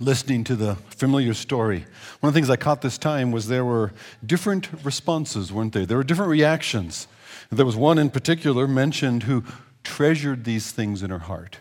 listening 0.00 0.44
to 0.44 0.56
the 0.56 0.74
familiar 0.88 1.34
story. 1.34 1.84
One 2.20 2.28
of 2.28 2.34
the 2.34 2.38
things 2.38 2.50
I 2.50 2.56
caught 2.56 2.82
this 2.82 2.98
time 2.98 3.30
was 3.30 3.48
there 3.48 3.64
were 3.64 3.92
different 4.24 4.68
responses, 4.84 5.52
weren't 5.52 5.72
there? 5.72 5.86
There 5.86 5.96
were 5.96 6.04
different 6.04 6.30
reactions. 6.30 7.06
There 7.50 7.66
was 7.66 7.76
one 7.76 7.98
in 7.98 8.10
particular 8.10 8.66
mentioned 8.66 9.24
who 9.24 9.44
treasured 9.84 10.44
these 10.44 10.72
things 10.72 11.02
in 11.02 11.10
her 11.10 11.20
heart. 11.20 11.58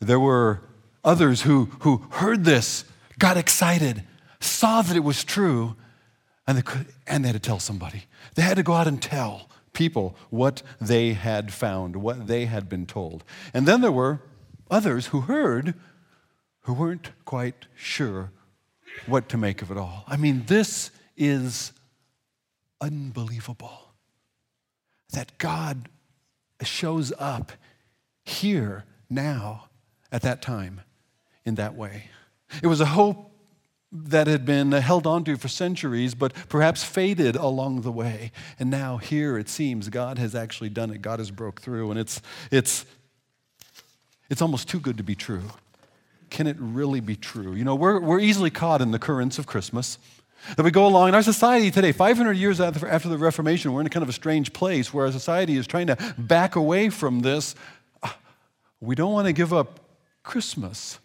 There 0.00 0.20
were 0.20 0.62
others 1.04 1.42
who, 1.42 1.66
who 1.80 2.06
heard 2.10 2.44
this, 2.44 2.84
got 3.18 3.36
excited, 3.36 4.02
saw 4.40 4.82
that 4.82 4.96
it 4.96 5.04
was 5.04 5.24
true, 5.24 5.76
and 6.46 6.58
they, 6.58 6.62
could, 6.62 6.86
and 7.06 7.24
they 7.24 7.28
had 7.28 7.34
to 7.34 7.40
tell 7.40 7.58
somebody. 7.58 8.04
They 8.34 8.42
had 8.42 8.56
to 8.56 8.62
go 8.62 8.74
out 8.74 8.86
and 8.86 9.00
tell 9.00 9.48
people 9.72 10.16
what 10.30 10.62
they 10.80 11.12
had 11.12 11.52
found, 11.52 11.96
what 11.96 12.26
they 12.26 12.46
had 12.46 12.68
been 12.68 12.86
told. 12.86 13.24
And 13.52 13.66
then 13.66 13.80
there 13.80 13.92
were 13.92 14.20
others 14.70 15.06
who 15.06 15.22
heard 15.22 15.74
who 16.64 16.74
weren't 16.74 17.10
quite 17.24 17.66
sure 17.74 18.30
what 19.06 19.28
to 19.28 19.36
make 19.36 19.62
of 19.62 19.70
it 19.70 19.76
all. 19.76 20.04
I 20.06 20.16
mean, 20.16 20.44
this 20.46 20.90
is 21.16 21.72
unbelievable 22.80 23.92
that 25.12 25.38
God 25.38 25.88
shows 26.62 27.12
up 27.18 27.52
here, 28.24 28.84
now, 29.10 29.68
at 30.10 30.22
that 30.22 30.40
time, 30.40 30.80
in 31.44 31.56
that 31.56 31.74
way. 31.74 32.04
It 32.62 32.66
was 32.66 32.80
a 32.80 32.86
hope 32.86 33.30
that 33.92 34.26
had 34.26 34.44
been 34.44 34.72
held 34.72 35.06
onto 35.06 35.36
for 35.36 35.48
centuries, 35.48 36.14
but 36.14 36.32
perhaps 36.48 36.82
faded 36.82 37.36
along 37.36 37.82
the 37.82 37.92
way. 37.92 38.32
And 38.58 38.70
now, 38.70 38.96
here 38.96 39.38
it 39.38 39.48
seems 39.48 39.88
God 39.88 40.18
has 40.18 40.34
actually 40.34 40.70
done 40.70 40.90
it. 40.90 41.02
God 41.02 41.18
has 41.18 41.30
broke 41.30 41.60
through, 41.60 41.90
and 41.90 42.00
it's, 42.00 42.20
it's, 42.50 42.86
it's 44.30 44.42
almost 44.42 44.68
too 44.68 44.80
good 44.80 44.96
to 44.96 45.04
be 45.04 45.14
true. 45.14 45.42
Can 46.34 46.48
it 46.48 46.56
really 46.58 46.98
be 46.98 47.14
true? 47.14 47.54
You 47.54 47.62
know, 47.62 47.76
we're, 47.76 48.00
we're 48.00 48.18
easily 48.18 48.50
caught 48.50 48.80
in 48.80 48.90
the 48.90 48.98
currents 48.98 49.38
of 49.38 49.46
Christmas. 49.46 49.98
That 50.56 50.64
we 50.64 50.72
go 50.72 50.84
along 50.84 51.10
in 51.10 51.14
our 51.14 51.22
society 51.22 51.70
today, 51.70 51.92
500 51.92 52.32
years 52.32 52.60
after 52.60 53.08
the 53.08 53.16
Reformation, 53.16 53.72
we're 53.72 53.82
in 53.82 53.86
a 53.86 53.90
kind 53.90 54.02
of 54.02 54.08
a 54.08 54.12
strange 54.12 54.52
place 54.52 54.92
where 54.92 55.06
our 55.06 55.12
society 55.12 55.56
is 55.56 55.64
trying 55.64 55.86
to 55.86 56.14
back 56.18 56.56
away 56.56 56.88
from 56.88 57.20
this. 57.20 57.54
Ah, 58.02 58.18
we 58.80 58.96
don't 58.96 59.12
want 59.12 59.28
to 59.28 59.32
give 59.32 59.52
up 59.54 59.78
Christmas. 60.24 60.98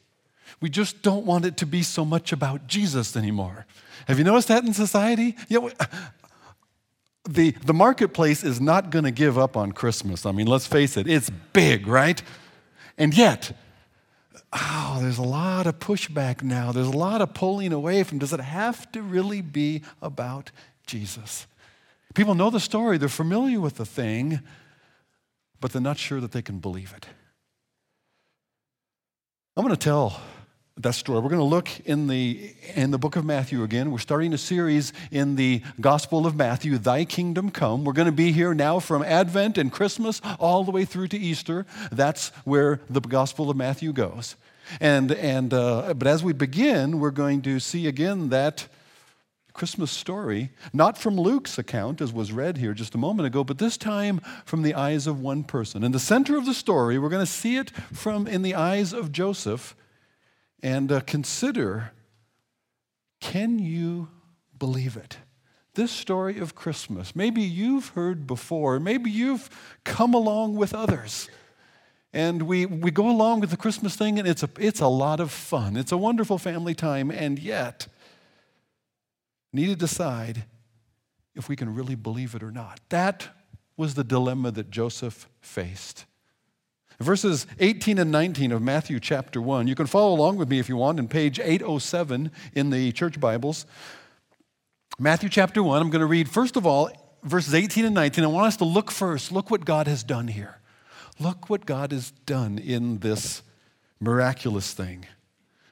We 0.61 0.69
just 0.71 1.03
don't 1.03 1.27
want 1.27 1.45
it 1.45 1.57
to 1.57 1.67
be 1.67 1.83
so 1.83 2.03
much 2.03 2.31
about 2.31 2.65
Jesus 2.65 3.15
anymore. 3.15 3.67
Have 4.07 4.17
you 4.17 4.23
noticed 4.23 4.47
that 4.47 4.63
in 4.63 4.73
society? 4.73 5.35
Yeah, 5.47 5.69
ah, 5.79 6.11
the, 7.29 7.51
the 7.51 7.73
marketplace 7.75 8.43
is 8.43 8.59
not 8.59 8.89
going 8.89 9.05
to 9.05 9.11
give 9.11 9.37
up 9.37 9.55
on 9.55 9.73
Christmas. 9.73 10.25
I 10.25 10.31
mean, 10.31 10.47
let's 10.47 10.65
face 10.65 10.97
it, 10.97 11.07
it's 11.07 11.29
big, 11.53 11.85
right? 11.85 12.19
And 12.97 13.15
yet, 13.15 13.51
oh, 14.53 14.99
there's 15.01 15.17
a 15.17 15.23
lot 15.23 15.67
of 15.67 15.79
pushback 15.79 16.41
now. 16.41 16.71
There's 16.71 16.87
a 16.87 16.97
lot 16.97 17.21
of 17.21 17.33
pulling 17.33 17.73
away 17.73 18.03
from 18.03 18.19
does 18.19 18.33
it 18.33 18.39
have 18.39 18.91
to 18.93 19.01
really 19.01 19.41
be 19.41 19.83
about 20.01 20.51
Jesus? 20.85 21.47
People 22.15 22.35
know 22.35 22.49
the 22.49 22.59
story, 22.59 22.97
they're 22.97 23.09
familiar 23.09 23.59
with 23.59 23.75
the 23.75 23.85
thing, 23.85 24.41
but 25.59 25.71
they're 25.71 25.81
not 25.81 25.97
sure 25.97 26.19
that 26.19 26.31
they 26.31 26.41
can 26.41 26.59
believe 26.59 26.93
it. 26.95 27.05
I'm 29.55 29.63
going 29.63 29.75
to 29.75 29.79
tell 29.79 30.19
that 30.79 30.93
story. 30.93 31.19
We're 31.19 31.29
going 31.29 31.39
to 31.39 31.43
look 31.43 31.69
in 31.81 32.07
the, 32.07 32.53
in 32.73 32.91
the 32.91 32.97
book 32.97 33.17
of 33.17 33.25
Matthew 33.25 33.63
again. 33.63 33.91
We're 33.91 33.97
starting 33.97 34.33
a 34.33 34.37
series 34.37 34.93
in 35.11 35.35
the 35.35 35.61
Gospel 35.81 36.25
of 36.25 36.37
Matthew, 36.37 36.77
Thy 36.77 37.03
Kingdom 37.03 37.51
Come. 37.51 37.83
We're 37.83 37.91
going 37.91 38.05
to 38.05 38.13
be 38.13 38.31
here 38.31 38.53
now 38.53 38.79
from 38.79 39.03
Advent 39.03 39.57
and 39.57 39.73
Christmas 39.73 40.21
all 40.39 40.63
the 40.63 40.71
way 40.71 40.85
through 40.85 41.09
to 41.09 41.17
Easter. 41.17 41.65
That's 41.91 42.29
where 42.45 42.79
the 42.89 43.01
Gospel 43.01 43.49
of 43.49 43.57
Matthew 43.57 43.91
goes. 43.91 44.37
And, 44.79 45.11
and, 45.11 45.53
uh, 45.53 45.93
but 45.95 46.07
as 46.07 46.23
we 46.23 46.31
begin, 46.31 47.01
we're 47.01 47.11
going 47.11 47.41
to 47.41 47.59
see 47.59 47.85
again 47.85 48.29
that 48.29 48.67
Christmas 49.51 49.91
story, 49.91 50.51
not 50.71 50.97
from 50.97 51.17
Luke's 51.17 51.57
account, 51.57 51.99
as 51.99 52.13
was 52.13 52.31
read 52.31 52.55
here 52.55 52.73
just 52.73 52.95
a 52.95 52.97
moment 52.97 53.27
ago, 53.27 53.43
but 53.43 53.57
this 53.57 53.75
time 53.75 54.21
from 54.45 54.61
the 54.61 54.75
eyes 54.75 55.07
of 55.07 55.19
one 55.19 55.43
person. 55.43 55.83
In 55.83 55.91
the 55.91 55.99
center 55.99 56.37
of 56.37 56.45
the 56.45 56.53
story, 56.53 56.97
we're 56.97 57.09
going 57.09 57.25
to 57.25 57.29
see 57.29 57.57
it 57.57 57.71
from 57.91 58.27
in 58.27 58.43
the 58.43 58.55
eyes 58.55 58.93
of 58.93 59.11
Joseph 59.11 59.75
and 60.61 60.91
uh, 60.91 60.99
consider 61.01 61.91
can 63.19 63.59
you 63.59 64.09
believe 64.57 64.95
it? 64.95 65.17
This 65.73 65.91
story 65.91 66.39
of 66.39 66.55
Christmas, 66.55 67.15
maybe 67.15 67.41
you've 67.41 67.89
heard 67.89 68.25
before, 68.25 68.79
maybe 68.79 69.09
you've 69.11 69.49
come 69.83 70.13
along 70.13 70.55
with 70.55 70.73
others. 70.73 71.29
And 72.11 72.43
we, 72.43 72.65
we 72.65 72.89
go 72.89 73.07
along 73.07 73.41
with 73.41 73.51
the 73.51 73.57
Christmas 73.57 73.95
thing, 73.95 74.17
and 74.17 74.27
it's 74.27 74.41
a, 74.41 74.49
it's 74.57 74.79
a 74.79 74.87
lot 74.87 75.19
of 75.19 75.31
fun. 75.31 75.77
It's 75.77 75.91
a 75.91 75.97
wonderful 75.97 76.39
family 76.39 76.73
time, 76.73 77.11
and 77.11 77.37
yet, 77.37 77.87
need 79.53 79.67
to 79.67 79.75
decide 79.75 80.45
if 81.35 81.47
we 81.47 81.55
can 81.55 81.75
really 81.75 81.95
believe 81.95 82.33
it 82.33 82.41
or 82.41 82.51
not. 82.51 82.79
That 82.89 83.27
was 83.77 83.93
the 83.93 84.03
dilemma 84.03 84.51
that 84.51 84.71
Joseph 84.71 85.29
faced. 85.39 86.05
Verses 86.99 87.47
18 87.59 87.97
and 87.97 88.11
19 88.11 88.51
of 88.51 88.61
Matthew 88.61 88.99
chapter 88.99 89.41
1. 89.41 89.67
You 89.67 89.75
can 89.75 89.85
follow 89.85 90.13
along 90.13 90.35
with 90.35 90.49
me 90.49 90.59
if 90.59 90.67
you 90.67 90.75
want 90.75 90.99
in 90.99 91.07
page 91.07 91.39
807 91.39 92.29
in 92.53 92.71
the 92.71 92.91
church 92.91 93.21
Bibles. 93.21 93.65
Matthew 94.99 95.29
chapter 95.29 95.63
1, 95.63 95.81
I'm 95.81 95.89
going 95.89 96.01
to 96.01 96.05
read, 96.05 96.29
first 96.29 96.57
of 96.57 96.67
all, 96.67 96.89
verses 97.23 97.53
18 97.53 97.85
and 97.85 97.95
19. 97.95 98.25
I 98.25 98.27
want 98.27 98.47
us 98.47 98.57
to 98.57 98.65
look 98.65 98.91
first. 98.91 99.31
Look 99.31 99.49
what 99.49 99.63
God 99.63 99.87
has 99.87 100.03
done 100.03 100.27
here. 100.27 100.59
Look 101.21 101.49
what 101.49 101.65
God 101.65 101.93
has 101.93 102.11
done 102.25 102.59
in 102.59 102.99
this 102.99 103.43
miraculous 104.01 104.73
thing. 104.73 105.05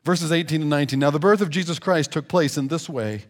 Verses 0.06 0.32
18 0.32 0.62
and 0.62 0.70
19. 0.70 0.98
Now, 0.98 1.12
the 1.12 1.20
birth 1.20 1.42
of 1.42 1.50
Jesus 1.50 1.78
Christ 1.78 2.14
took 2.14 2.30
place 2.30 2.58
in 2.58 2.70
this 2.70 2.88
way. 2.88 3.26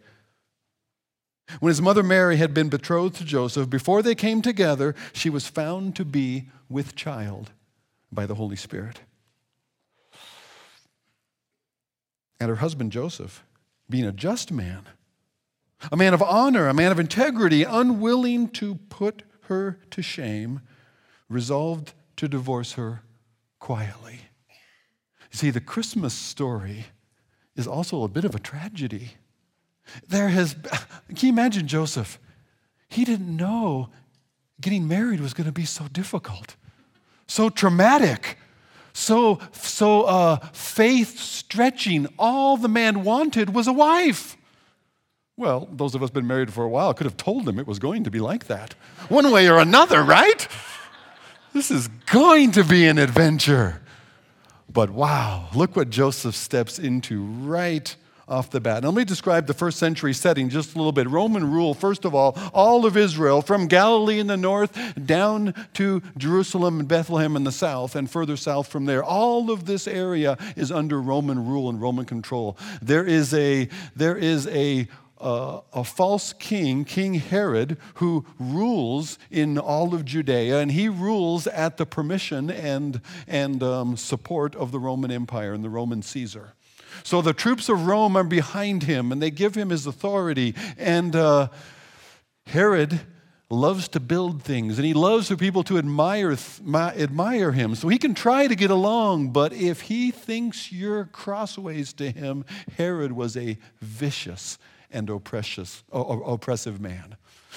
When 1.59 1.71
his 1.71 1.81
mother 1.81 2.03
Mary 2.03 2.37
had 2.37 2.53
been 2.53 2.69
betrothed 2.69 3.15
to 3.15 3.25
Joseph, 3.25 3.71
before 3.71 4.03
they 4.03 4.13
came 4.13 4.43
together, 4.43 4.93
she 5.13 5.31
was 5.31 5.47
found 5.47 5.95
to 5.95 6.05
be 6.05 6.49
with 6.69 6.95
child 6.95 7.49
by 8.11 8.25
the 8.25 8.35
Holy 8.35 8.55
Spirit. 8.55 9.01
And 12.39 12.49
her 12.49 12.57
husband 12.57 12.91
Joseph, 12.91 13.43
being 13.89 14.05
a 14.05 14.11
just 14.11 14.51
man, 14.51 14.83
a 15.91 15.97
man 15.97 16.13
of 16.13 16.21
honor, 16.21 16.67
a 16.67 16.73
man 16.73 16.91
of 16.91 16.99
integrity, 16.99 17.63
unwilling 17.63 18.49
to 18.49 18.75
put 18.75 19.23
her 19.43 19.79
to 19.91 20.01
shame, 20.01 20.61
resolved 21.29 21.93
to 22.17 22.27
divorce 22.27 22.73
her 22.73 23.03
quietly. 23.59 24.21
You 25.31 25.37
see, 25.37 25.49
the 25.49 25.61
Christmas 25.61 26.13
story 26.13 26.87
is 27.55 27.67
also 27.67 28.03
a 28.03 28.07
bit 28.07 28.25
of 28.25 28.35
a 28.35 28.39
tragedy. 28.39 29.13
There 30.07 30.29
has, 30.29 30.55
can 31.07 31.27
you 31.27 31.29
imagine 31.29 31.67
Joseph? 31.67 32.19
He 32.87 33.03
didn't 33.03 33.35
know 33.35 33.89
getting 34.59 34.87
married 34.87 35.19
was 35.19 35.33
going 35.33 35.45
to 35.45 35.53
be 35.53 35.65
so 35.65 35.87
difficult 35.87 36.55
so 37.27 37.49
traumatic, 37.49 38.37
so, 38.93 39.39
so 39.51 40.03
uh, 40.03 40.37
faith 40.53 41.19
stretching. 41.19 42.07
All 42.17 42.57
the 42.57 42.67
man 42.67 43.03
wanted 43.03 43.53
was 43.53 43.67
a 43.67 43.73
wife. 43.73 44.37
Well, 45.35 45.69
those 45.71 45.93
of 45.93 46.01
us 46.01 46.09
been 46.09 46.25
married 46.25 46.51
for 46.51 46.63
a 46.63 46.69
while 46.69 46.95
could 46.95 47.05
have 47.05 47.17
told 47.17 47.47
him 47.47 47.59
it 47.59 47.67
was 47.67 47.77
going 47.77 48.03
to 48.05 48.11
be 48.11 48.19
like 48.19 48.47
that. 48.47 48.73
One 49.07 49.31
way 49.31 49.47
or 49.47 49.59
another, 49.59 50.01
right? 50.01 50.47
This 51.53 51.69
is 51.69 51.87
going 52.11 52.51
to 52.53 52.63
be 52.63 52.87
an 52.87 52.97
adventure. 52.97 53.81
But 54.67 54.89
wow, 54.89 55.49
look 55.53 55.75
what 55.75 55.89
Joseph 55.89 56.35
steps 56.35 56.79
into 56.79 57.23
right 57.23 57.95
off 58.27 58.49
the 58.49 58.59
bat. 58.59 58.83
Now, 58.83 58.89
let 58.89 58.97
me 58.97 59.05
describe 59.05 59.47
the 59.47 59.53
first 59.53 59.79
century 59.79 60.13
setting 60.13 60.49
just 60.49 60.75
a 60.75 60.77
little 60.77 60.91
bit. 60.91 61.09
Roman 61.09 61.49
rule, 61.49 61.73
first 61.73 62.05
of 62.05 62.13
all, 62.13 62.37
all 62.53 62.85
of 62.85 62.97
Israel, 62.97 63.41
from 63.41 63.67
Galilee 63.67 64.19
in 64.19 64.27
the 64.27 64.37
north 64.37 64.77
down 65.05 65.53
to 65.73 66.01
Jerusalem 66.17 66.79
and 66.79 66.87
Bethlehem 66.87 67.35
in 67.35 67.43
the 67.43 67.51
south, 67.51 67.95
and 67.95 68.09
further 68.09 68.35
south 68.35 68.67
from 68.67 68.85
there. 68.85 69.03
All 69.03 69.49
of 69.49 69.65
this 69.65 69.87
area 69.87 70.37
is 70.55 70.71
under 70.71 71.01
Roman 71.01 71.47
rule 71.47 71.69
and 71.69 71.81
Roman 71.81 72.05
control. 72.05 72.57
There 72.81 73.05
is 73.05 73.33
a, 73.33 73.69
there 73.95 74.17
is 74.17 74.47
a 74.47 74.87
uh, 75.19 75.61
a 75.73 75.83
false 75.83 76.31
king, 76.33 76.85
King 76.85 77.15
Herod, 77.15 77.77
who 77.95 78.25
rules 78.37 79.17
in 79.31 79.57
all 79.57 79.95
of 79.95 80.05
Judea, 80.05 80.59
and 80.59 80.71
he 80.71 80.87
rules 80.87 81.47
at 81.47 81.77
the 81.77 81.87
permission 81.87 82.51
and, 82.51 83.01
and 83.27 83.63
um, 83.63 83.97
support 83.97 84.55
of 84.55 84.71
the 84.71 84.79
Roman 84.79 85.09
Empire 85.09 85.53
and 85.53 85.63
the 85.63 85.69
Roman 85.69 86.03
Caesar. 86.03 86.53
So 87.03 87.21
the 87.21 87.33
troops 87.33 87.69
of 87.69 87.87
Rome 87.87 88.15
are 88.15 88.23
behind 88.23 88.83
him 88.83 89.11
and 89.11 89.21
they 89.21 89.31
give 89.31 89.55
him 89.55 89.69
his 89.69 89.85
authority. 89.87 90.55
And 90.77 91.15
uh, 91.15 91.49
Herod 92.47 93.01
loves 93.49 93.87
to 93.89 93.99
build 93.99 94.43
things 94.43 94.77
and 94.77 94.85
he 94.85 94.93
loves 94.93 95.29
for 95.29 95.37
people 95.37 95.63
to 95.63 95.77
admire, 95.77 96.35
admire 96.75 97.51
him. 97.51 97.75
So 97.75 97.87
he 97.87 97.97
can 97.97 98.13
try 98.13 98.47
to 98.47 98.55
get 98.55 98.71
along, 98.71 99.29
but 99.31 99.53
if 99.53 99.81
he 99.81 100.11
thinks 100.11 100.71
you're 100.71 101.05
crossways 101.05 101.93
to 101.93 102.11
him, 102.11 102.45
Herod 102.77 103.13
was 103.13 103.37
a 103.37 103.57
vicious 103.81 104.57
and 104.91 105.09
oppressive, 105.09 105.83
oppressive 105.91 106.81
man. 106.81 107.15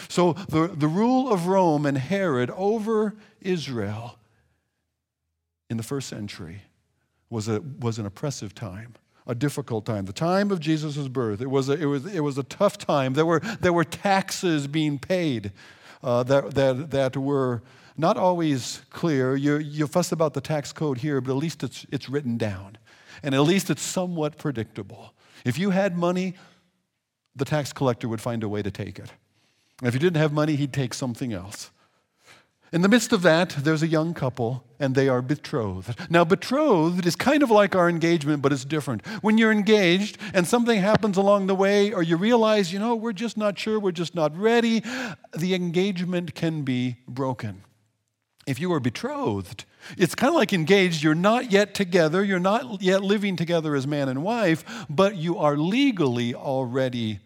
So 0.09 0.33
the, 0.33 0.69
the 0.69 0.89
rule 0.89 1.33
of 1.33 1.47
Rome 1.47 1.87
and 1.87 1.99
Herod 1.99 2.51
over 2.51 3.17
Israel 3.41 4.17
in 5.69 5.77
the 5.77 5.83
first 5.83 6.09
century 6.09 6.63
was, 7.29 7.49
a, 7.49 7.61
was 7.61 7.99
an 7.99 8.07
oppressive 8.07 8.55
time 8.55 8.95
a 9.31 9.35
difficult 9.35 9.87
time. 9.87 10.07
The 10.07 10.13
time 10.13 10.51
of 10.51 10.59
Jesus' 10.59 11.07
birth, 11.07 11.41
it 11.41 11.49
was 11.49 11.69
a, 11.69 11.75
it 11.75 11.85
was, 11.85 12.05
it 12.05 12.21
was 12.21 12.37
a 12.37 12.43
tough 12.43 12.77
time. 12.77 13.15
There 13.15 13.25
were, 13.25 13.39
there 13.61 13.73
were 13.73 13.85
taxes 13.85 14.67
being 14.67 14.99
paid 14.99 15.53
uh, 16.03 16.25
that, 16.25 16.55
that, 16.55 16.91
that 16.91 17.17
were 17.17 17.63
not 17.97 18.17
always 18.17 18.83
clear. 18.91 19.37
You, 19.37 19.59
you 19.59 19.87
fuss 19.87 20.11
about 20.11 20.35
the 20.35 20.41
tax 20.41 20.73
code 20.73 20.99
here, 20.99 21.21
but 21.21 21.31
at 21.31 21.37
least 21.37 21.63
it's, 21.63 21.87
it's 21.93 22.09
written 22.09 22.39
down. 22.39 22.77
And 23.23 23.33
at 23.33 23.43
least 23.43 23.71
it's 23.71 23.83
somewhat 23.83 24.37
predictable. 24.37 25.15
If 25.45 25.59
you 25.59 25.71
had 25.71 25.97
money, 25.97 26.35
the 27.37 27.45
tax 27.45 27.73
collector 27.73 28.09
would 28.09 28.21
find 28.21 28.43
a 28.43 28.49
way 28.49 28.63
to 28.63 28.71
take 28.71 28.99
it. 28.99 29.13
And 29.79 29.87
if 29.87 29.95
you 29.95 30.01
didn't 30.01 30.17
have 30.17 30.33
money, 30.33 30.57
he'd 30.57 30.73
take 30.73 30.93
something 30.93 31.33
else. 31.33 31.71
In 32.73 32.83
the 32.83 32.89
midst 32.89 33.13
of 33.13 33.23
that, 33.23 33.51
there's 33.51 33.83
a 33.83 33.89
young 33.89 34.15
couple, 34.15 34.63
and 34.79 34.95
they 34.95 35.09
are 35.09 35.23
betrothed. 35.23 35.99
Now, 36.09 36.25
betrothed 36.25 37.05
is 37.05 37.17
kind 37.17 37.43
of 37.43 37.51
like 37.51 37.75
our 37.75 37.89
engagement, 37.89 38.43
but 38.43 38.53
it's 38.53 38.65
different. 38.65 39.05
When 39.23 39.39
you're 39.39 39.51
engaged 39.51 40.19
and 40.33 40.47
something 40.47 40.81
happens 40.81 41.17
along 41.17 41.49
the 41.49 41.55
way, 41.57 41.93
or 41.93 42.05
you 42.05 42.17
realize, 42.17 42.73
you 42.73 42.79
know, 42.79 42.95
we're 42.95 43.13
just 43.13 43.37
not 43.37 43.59
sure, 43.59 43.81
we're 43.81 43.91
just 43.91 44.15
not 44.15 44.37
ready, 44.37 44.85
the 45.37 45.55
engagement 45.55 46.37
can 46.37 46.63
be 46.63 46.99
broken. 47.09 47.65
If 48.47 48.61
you 48.61 48.73
are 48.73 48.81
betrothed, 48.81 49.65
it's 49.99 50.15
kind 50.15 50.29
of 50.29 50.37
like 50.37 50.53
engaged. 50.53 51.03
You're 51.03 51.15
not 51.17 51.51
yet 51.51 51.75
together, 51.75 52.23
you're 52.23 52.39
not 52.39 52.81
yet 52.81 53.03
living 53.03 53.35
together 53.35 53.75
as 53.75 53.87
man 53.87 54.09
and 54.09 54.23
wife, 54.23 54.87
but 54.89 55.17
you 55.17 55.39
are 55.39 55.57
legally 55.57 56.37
already 56.37 57.19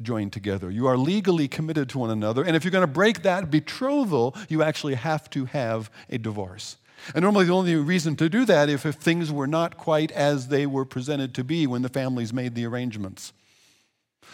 joined 0.00 0.32
together. 0.32 0.70
You 0.70 0.86
are 0.86 0.96
legally 0.96 1.48
committed 1.48 1.88
to 1.90 1.98
one 1.98 2.10
another. 2.10 2.42
And 2.42 2.56
if 2.56 2.64
you're 2.64 2.70
going 2.70 2.82
to 2.82 2.92
break 2.92 3.22
that 3.22 3.50
betrothal, 3.50 4.34
you 4.48 4.62
actually 4.62 4.94
have 4.94 5.28
to 5.30 5.44
have 5.46 5.90
a 6.08 6.18
divorce. 6.18 6.76
And 7.14 7.22
normally, 7.22 7.46
the 7.46 7.52
only 7.52 7.74
reason 7.74 8.14
to 8.16 8.28
do 8.28 8.44
that 8.44 8.68
is 8.68 8.84
if 8.84 8.94
things 8.94 9.32
were 9.32 9.46
not 9.46 9.76
quite 9.76 10.12
as 10.12 10.48
they 10.48 10.66
were 10.66 10.84
presented 10.84 11.34
to 11.34 11.44
be 11.44 11.66
when 11.66 11.82
the 11.82 11.88
families 11.88 12.32
made 12.32 12.54
the 12.54 12.64
arrangements. 12.64 13.32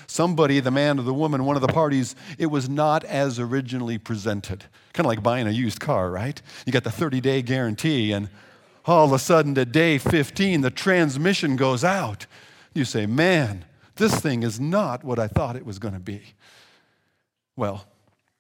Somebody, 0.06 0.60
the 0.60 0.70
man 0.70 0.98
or 0.98 1.02
the 1.02 1.14
woman, 1.14 1.44
one 1.44 1.56
of 1.56 1.62
the 1.62 1.68
parties, 1.68 2.14
it 2.38 2.46
was 2.46 2.68
not 2.68 3.04
as 3.04 3.38
originally 3.38 3.98
presented. 3.98 4.66
Kind 4.92 5.06
of 5.06 5.06
like 5.06 5.22
buying 5.22 5.46
a 5.46 5.50
used 5.50 5.80
car, 5.80 6.10
right? 6.10 6.40
You 6.66 6.72
got 6.72 6.84
the 6.84 6.90
30 6.90 7.20
day 7.20 7.42
guarantee, 7.42 8.12
and 8.12 8.28
all 8.84 9.04
of 9.04 9.12
a 9.12 9.18
sudden, 9.18 9.54
to 9.54 9.64
day 9.64 9.98
15, 9.98 10.60
the 10.60 10.70
transmission 10.70 11.56
goes 11.56 11.84
out. 11.84 12.26
You 12.74 12.84
say, 12.84 13.06
man, 13.06 13.64
this 13.98 14.18
thing 14.18 14.42
is 14.42 14.58
not 14.58 15.04
what 15.04 15.18
I 15.18 15.28
thought 15.28 15.56
it 15.56 15.66
was 15.66 15.78
going 15.78 15.94
to 15.94 16.00
be. 16.00 16.22
Well, 17.56 17.84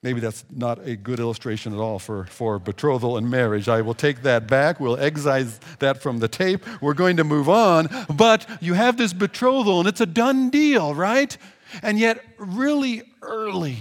maybe 0.02 0.20
that's 0.20 0.44
not 0.50 0.78
a 0.86 0.96
good 0.96 1.20
illustration 1.20 1.74
at 1.74 1.78
all 1.78 1.98
for, 1.98 2.24
for 2.26 2.58
betrothal 2.58 3.16
and 3.16 3.30
marriage. 3.30 3.68
I 3.68 3.82
will 3.82 3.94
take 3.94 4.22
that 4.22 4.46
back. 4.46 4.80
We'll 4.80 4.98
excise 4.98 5.58
that 5.80 6.00
from 6.00 6.18
the 6.18 6.28
tape. 6.28 6.64
We're 6.80 6.94
going 6.94 7.16
to 7.18 7.24
move 7.24 7.48
on. 7.48 7.88
But 8.14 8.48
you 8.62 8.74
have 8.74 8.96
this 8.96 9.12
betrothal, 9.12 9.80
and 9.80 9.88
it's 9.88 10.00
a 10.00 10.06
done 10.06 10.50
deal, 10.50 10.94
right? 10.94 11.36
And 11.82 11.98
yet, 11.98 12.24
really 12.38 13.02
early 13.20 13.78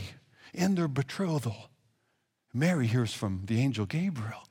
in 0.54 0.76
their 0.76 0.88
betrothal, 0.88 1.70
Mary 2.54 2.88
hears 2.88 3.14
from 3.14 3.44
the 3.46 3.62
angel 3.62 3.86
Gabriel. 3.86 4.44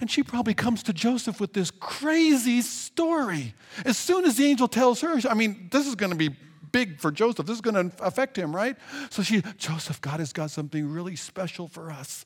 And 0.00 0.08
she 0.10 0.22
probably 0.22 0.54
comes 0.54 0.84
to 0.84 0.92
Joseph 0.92 1.40
with 1.40 1.54
this 1.54 1.72
crazy 1.72 2.62
story. 2.62 3.54
As 3.84 3.96
soon 3.96 4.24
as 4.24 4.36
the 4.36 4.44
angel 4.44 4.68
tells 4.68 5.00
her, 5.00 5.18
I 5.28 5.34
mean, 5.34 5.68
this 5.72 5.88
is 5.88 5.96
going 5.96 6.12
to 6.12 6.16
be 6.16 6.36
big 6.72 7.00
for 7.00 7.10
Joseph. 7.10 7.46
This 7.46 7.56
is 7.56 7.60
going 7.60 7.90
to 7.90 8.04
affect 8.04 8.36
him, 8.36 8.54
right? 8.54 8.76
So 9.10 9.22
she, 9.22 9.42
Joseph, 9.56 10.00
God 10.00 10.20
has 10.20 10.32
got 10.32 10.50
something 10.50 10.90
really 10.90 11.16
special 11.16 11.68
for 11.68 11.90
us. 11.90 12.24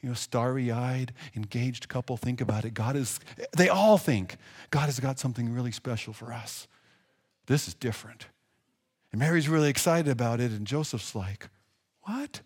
You 0.00 0.10
know, 0.10 0.14
starry 0.14 0.70
eyed, 0.70 1.12
engaged 1.34 1.88
couple, 1.88 2.16
think 2.16 2.40
about 2.40 2.64
it. 2.64 2.72
God 2.72 2.94
is, 2.94 3.18
they 3.56 3.68
all 3.68 3.98
think 3.98 4.36
God 4.70 4.86
has 4.86 5.00
got 5.00 5.18
something 5.18 5.52
really 5.52 5.72
special 5.72 6.12
for 6.12 6.32
us. 6.32 6.68
This 7.46 7.66
is 7.66 7.74
different. 7.74 8.26
And 9.10 9.18
Mary's 9.18 9.48
really 9.48 9.70
excited 9.70 10.10
about 10.10 10.40
it, 10.40 10.52
and 10.52 10.66
Joseph's 10.66 11.14
like, 11.14 11.48
What? 12.02 12.42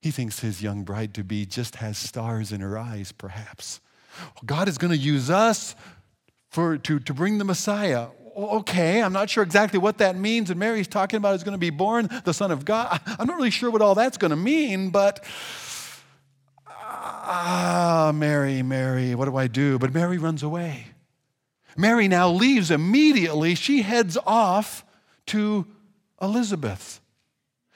He 0.00 0.10
thinks 0.10 0.40
his 0.40 0.62
young 0.62 0.84
bride 0.84 1.14
to 1.14 1.24
be 1.24 1.46
just 1.46 1.76
has 1.76 1.96
stars 1.96 2.52
in 2.52 2.60
her 2.60 2.76
eyes, 2.76 3.10
perhaps. 3.10 3.80
God 4.44 4.68
is 4.68 4.76
going 4.76 4.92
to 4.92 4.98
use 4.98 5.30
us 5.30 5.74
for, 6.50 6.76
to, 6.78 7.00
to 7.00 7.14
bring 7.14 7.38
the 7.38 7.44
Messiah 7.44 8.08
okay, 8.36 9.02
I'm 9.02 9.12
not 9.12 9.30
sure 9.30 9.42
exactly 9.42 9.78
what 9.78 9.98
that 9.98 10.16
means. 10.16 10.50
And 10.50 10.58
Mary's 10.58 10.88
talking 10.88 11.16
about 11.18 11.34
is 11.34 11.44
going 11.44 11.52
to 11.52 11.58
be 11.58 11.70
born 11.70 12.08
the 12.24 12.34
Son 12.34 12.50
of 12.50 12.64
God. 12.64 13.00
I'm 13.18 13.26
not 13.26 13.36
really 13.36 13.50
sure 13.50 13.70
what 13.70 13.82
all 13.82 13.94
that's 13.94 14.18
going 14.18 14.30
to 14.30 14.36
mean, 14.36 14.90
but 14.90 15.24
ah, 16.66 18.12
Mary, 18.14 18.62
Mary, 18.62 19.14
what 19.14 19.26
do 19.26 19.36
I 19.36 19.46
do? 19.46 19.78
But 19.78 19.94
Mary 19.94 20.18
runs 20.18 20.42
away. 20.42 20.86
Mary 21.76 22.08
now 22.08 22.30
leaves 22.30 22.70
immediately. 22.70 23.54
She 23.54 23.82
heads 23.82 24.16
off 24.26 24.84
to 25.26 25.66
Elizabeth 26.20 27.00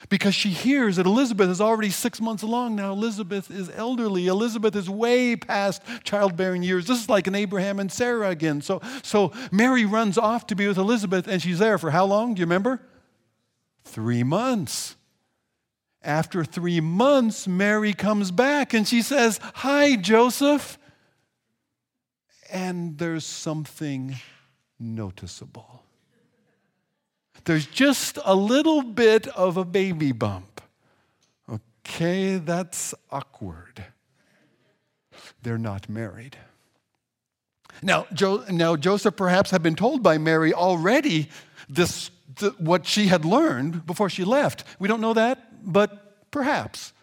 because 0.07 0.33
she 0.33 0.49
hears 0.49 0.95
that 0.95 1.05
Elizabeth 1.05 1.49
is 1.49 1.59
already 1.59 1.89
six 1.89 2.21
months 2.21 2.41
along 2.41 2.75
now. 2.75 2.93
Elizabeth 2.93 3.51
is 3.51 3.69
elderly. 3.75 4.27
Elizabeth 4.27 4.75
is 4.75 4.89
way 4.89 5.35
past 5.35 5.81
childbearing 6.03 6.63
years. 6.63 6.87
This 6.87 7.01
is 7.01 7.09
like 7.09 7.27
an 7.27 7.35
Abraham 7.35 7.79
and 7.79 7.91
Sarah 7.91 8.29
again. 8.29 8.61
So, 8.61 8.81
so 9.03 9.33
Mary 9.51 9.83
runs 9.83 10.17
off 10.17 10.47
to 10.47 10.55
be 10.55 10.67
with 10.67 10.77
Elizabeth, 10.77 11.27
and 11.27 11.41
she's 11.41 11.59
there 11.59 11.77
for 11.77 11.91
how 11.91 12.05
long? 12.05 12.33
Do 12.33 12.39
you 12.39 12.45
remember? 12.45 12.79
Three 13.83 14.23
months. 14.23 14.95
After 16.01 16.45
three 16.45 16.79
months, 16.79 17.45
Mary 17.45 17.93
comes 17.93 18.31
back 18.31 18.73
and 18.73 18.87
she 18.87 19.01
says, 19.01 19.37
Hi, 19.55 19.97
Joseph. 19.97 20.77
And 22.49 22.97
there's 22.97 23.25
something 23.25 24.15
noticeable 24.79 25.83
there's 27.45 27.65
just 27.65 28.17
a 28.23 28.35
little 28.35 28.81
bit 28.81 29.27
of 29.27 29.57
a 29.57 29.65
baby 29.65 30.11
bump. 30.11 30.61
Okay, 31.49 32.37
that's 32.37 32.93
awkward. 33.11 33.85
They're 35.41 35.57
not 35.57 35.89
married. 35.89 36.37
Now, 37.81 38.07
jo- 38.13 38.43
now 38.49 38.75
Joseph 38.75 39.15
perhaps 39.15 39.51
had 39.51 39.63
been 39.63 39.75
told 39.75 40.03
by 40.03 40.17
Mary 40.17 40.53
already 40.53 41.29
this, 41.69 42.11
th- 42.35 42.53
what 42.59 42.85
she 42.85 43.07
had 43.07 43.25
learned 43.25 43.85
before 43.85 44.09
she 44.09 44.23
left. 44.23 44.63
We 44.79 44.87
don't 44.87 45.01
know 45.01 45.13
that, 45.13 45.71
but 45.71 46.29
perhaps. 46.31 46.93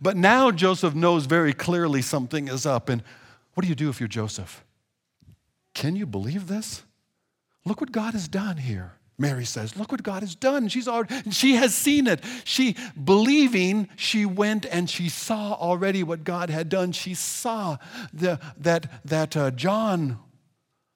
But 0.00 0.16
now 0.16 0.50
Joseph 0.50 0.94
knows 0.94 1.26
very 1.26 1.52
clearly 1.52 2.02
something 2.02 2.48
is 2.48 2.64
up. 2.64 2.88
And 2.88 3.02
what 3.54 3.62
do 3.62 3.68
you 3.68 3.74
do 3.74 3.90
if 3.90 4.00
you're 4.00 4.08
Joseph? 4.08 4.64
Can 5.74 5.96
you 5.96 6.06
believe 6.06 6.46
this? 6.46 6.82
Look 7.64 7.80
what 7.80 7.92
God 7.92 8.12
has 8.12 8.28
done 8.28 8.58
here. 8.58 8.94
Mary 9.18 9.44
says, 9.44 9.76
Look 9.76 9.92
what 9.92 10.02
God 10.02 10.22
has 10.22 10.34
done. 10.34 10.68
She's 10.68 10.88
already, 10.88 11.30
she 11.30 11.54
has 11.54 11.74
seen 11.74 12.06
it. 12.06 12.24
She, 12.44 12.76
believing, 13.02 13.88
she 13.96 14.26
went 14.26 14.66
and 14.66 14.88
she 14.88 15.08
saw 15.08 15.52
already 15.52 16.02
what 16.02 16.24
God 16.24 16.50
had 16.50 16.68
done. 16.68 16.92
She 16.92 17.14
saw 17.14 17.76
the, 18.12 18.40
that, 18.58 19.06
that 19.06 19.36
uh, 19.36 19.50
John, 19.50 20.18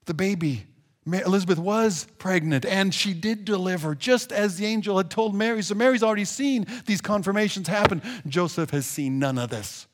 the 0.06 0.14
baby, 0.14 0.64
Elizabeth 1.06 1.58
was 1.58 2.06
pregnant 2.18 2.66
and 2.66 2.92
she 2.92 3.14
did 3.14 3.44
deliver, 3.44 3.94
just 3.94 4.32
as 4.32 4.56
the 4.56 4.66
angel 4.66 4.96
had 4.96 5.11
told 5.11 5.35
Mary. 5.35 5.62
So 5.62 5.75
Mary's 5.75 6.02
already 6.02 6.25
seen 6.25 6.66
these 6.87 7.00
confirmations 7.00 7.68
happen. 7.68 8.02
Joseph 8.26 8.70
has 8.70 8.87
seen 8.87 9.18
none 9.18 9.38
of 9.38 9.50
this. 9.50 9.87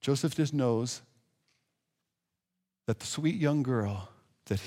Joseph 0.00 0.36
just 0.36 0.54
knows 0.54 1.02
that 2.86 3.00
the 3.00 3.06
sweet 3.06 3.36
young 3.36 3.62
girl 3.62 4.08
that 4.46 4.60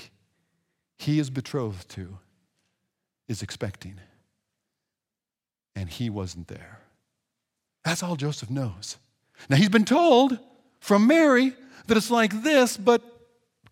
he 0.98 1.18
is 1.18 1.30
betrothed 1.30 1.88
to 1.90 2.18
is 3.28 3.42
expecting. 3.42 4.00
And 5.74 5.88
he 5.88 6.10
wasn't 6.10 6.48
there. 6.48 6.80
That's 7.84 8.02
all 8.02 8.16
Joseph 8.16 8.50
knows. 8.50 8.96
Now, 9.48 9.56
he's 9.56 9.68
been 9.68 9.84
told 9.84 10.38
from 10.80 11.06
Mary 11.06 11.54
that 11.86 11.96
it's 11.96 12.10
like 12.10 12.42
this, 12.42 12.76
but 12.76 13.02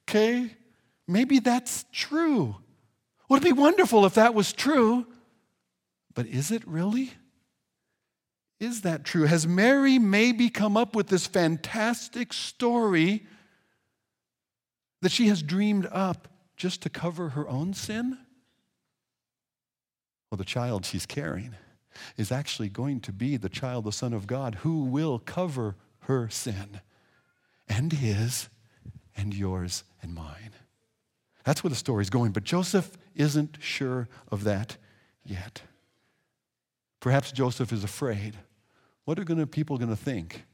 okay, 0.08 0.50
maybe 1.08 1.38
that's 1.38 1.84
true. 1.92 2.56
Would 3.28 3.42
it 3.42 3.44
be 3.44 3.52
wonderful 3.52 4.04
if 4.06 4.14
that 4.14 4.34
was 4.34 4.52
true? 4.52 5.06
But 6.14 6.26
is 6.26 6.50
it 6.50 6.66
really? 6.66 7.12
Is 8.60 8.82
that 8.82 9.04
true? 9.04 9.24
Has 9.24 9.46
Mary 9.46 9.98
maybe 9.98 10.48
come 10.48 10.76
up 10.76 10.94
with 10.94 11.08
this 11.08 11.26
fantastic 11.26 12.32
story 12.32 13.26
that 15.02 15.10
she 15.10 15.28
has 15.28 15.42
dreamed 15.42 15.86
up 15.90 16.28
just 16.56 16.82
to 16.82 16.90
cover 16.90 17.30
her 17.30 17.48
own 17.48 17.74
sin? 17.74 18.18
The 20.36 20.44
child 20.44 20.84
she's 20.84 21.06
carrying 21.06 21.54
is 22.16 22.32
actually 22.32 22.68
going 22.68 23.00
to 23.00 23.12
be 23.12 23.36
the 23.36 23.48
child, 23.48 23.84
the 23.84 23.92
Son 23.92 24.12
of 24.12 24.26
God, 24.26 24.56
who 24.56 24.84
will 24.84 25.18
cover 25.18 25.76
her 26.00 26.28
sin 26.28 26.80
and 27.68 27.92
his 27.92 28.48
and 29.16 29.32
yours 29.32 29.84
and 30.02 30.14
mine. 30.14 30.50
That's 31.44 31.62
where 31.62 31.70
the 31.70 31.76
story's 31.76 32.10
going. 32.10 32.32
But 32.32 32.44
Joseph 32.44 32.96
isn't 33.14 33.58
sure 33.60 34.08
of 34.30 34.44
that 34.44 34.76
yet. 35.24 35.62
Perhaps 37.00 37.32
Joseph 37.32 37.72
is 37.72 37.84
afraid. 37.84 38.34
What 39.04 39.18
are 39.18 39.24
gonna, 39.24 39.46
people 39.46 39.76
going 39.76 39.90
to 39.90 39.96
think 39.96 40.44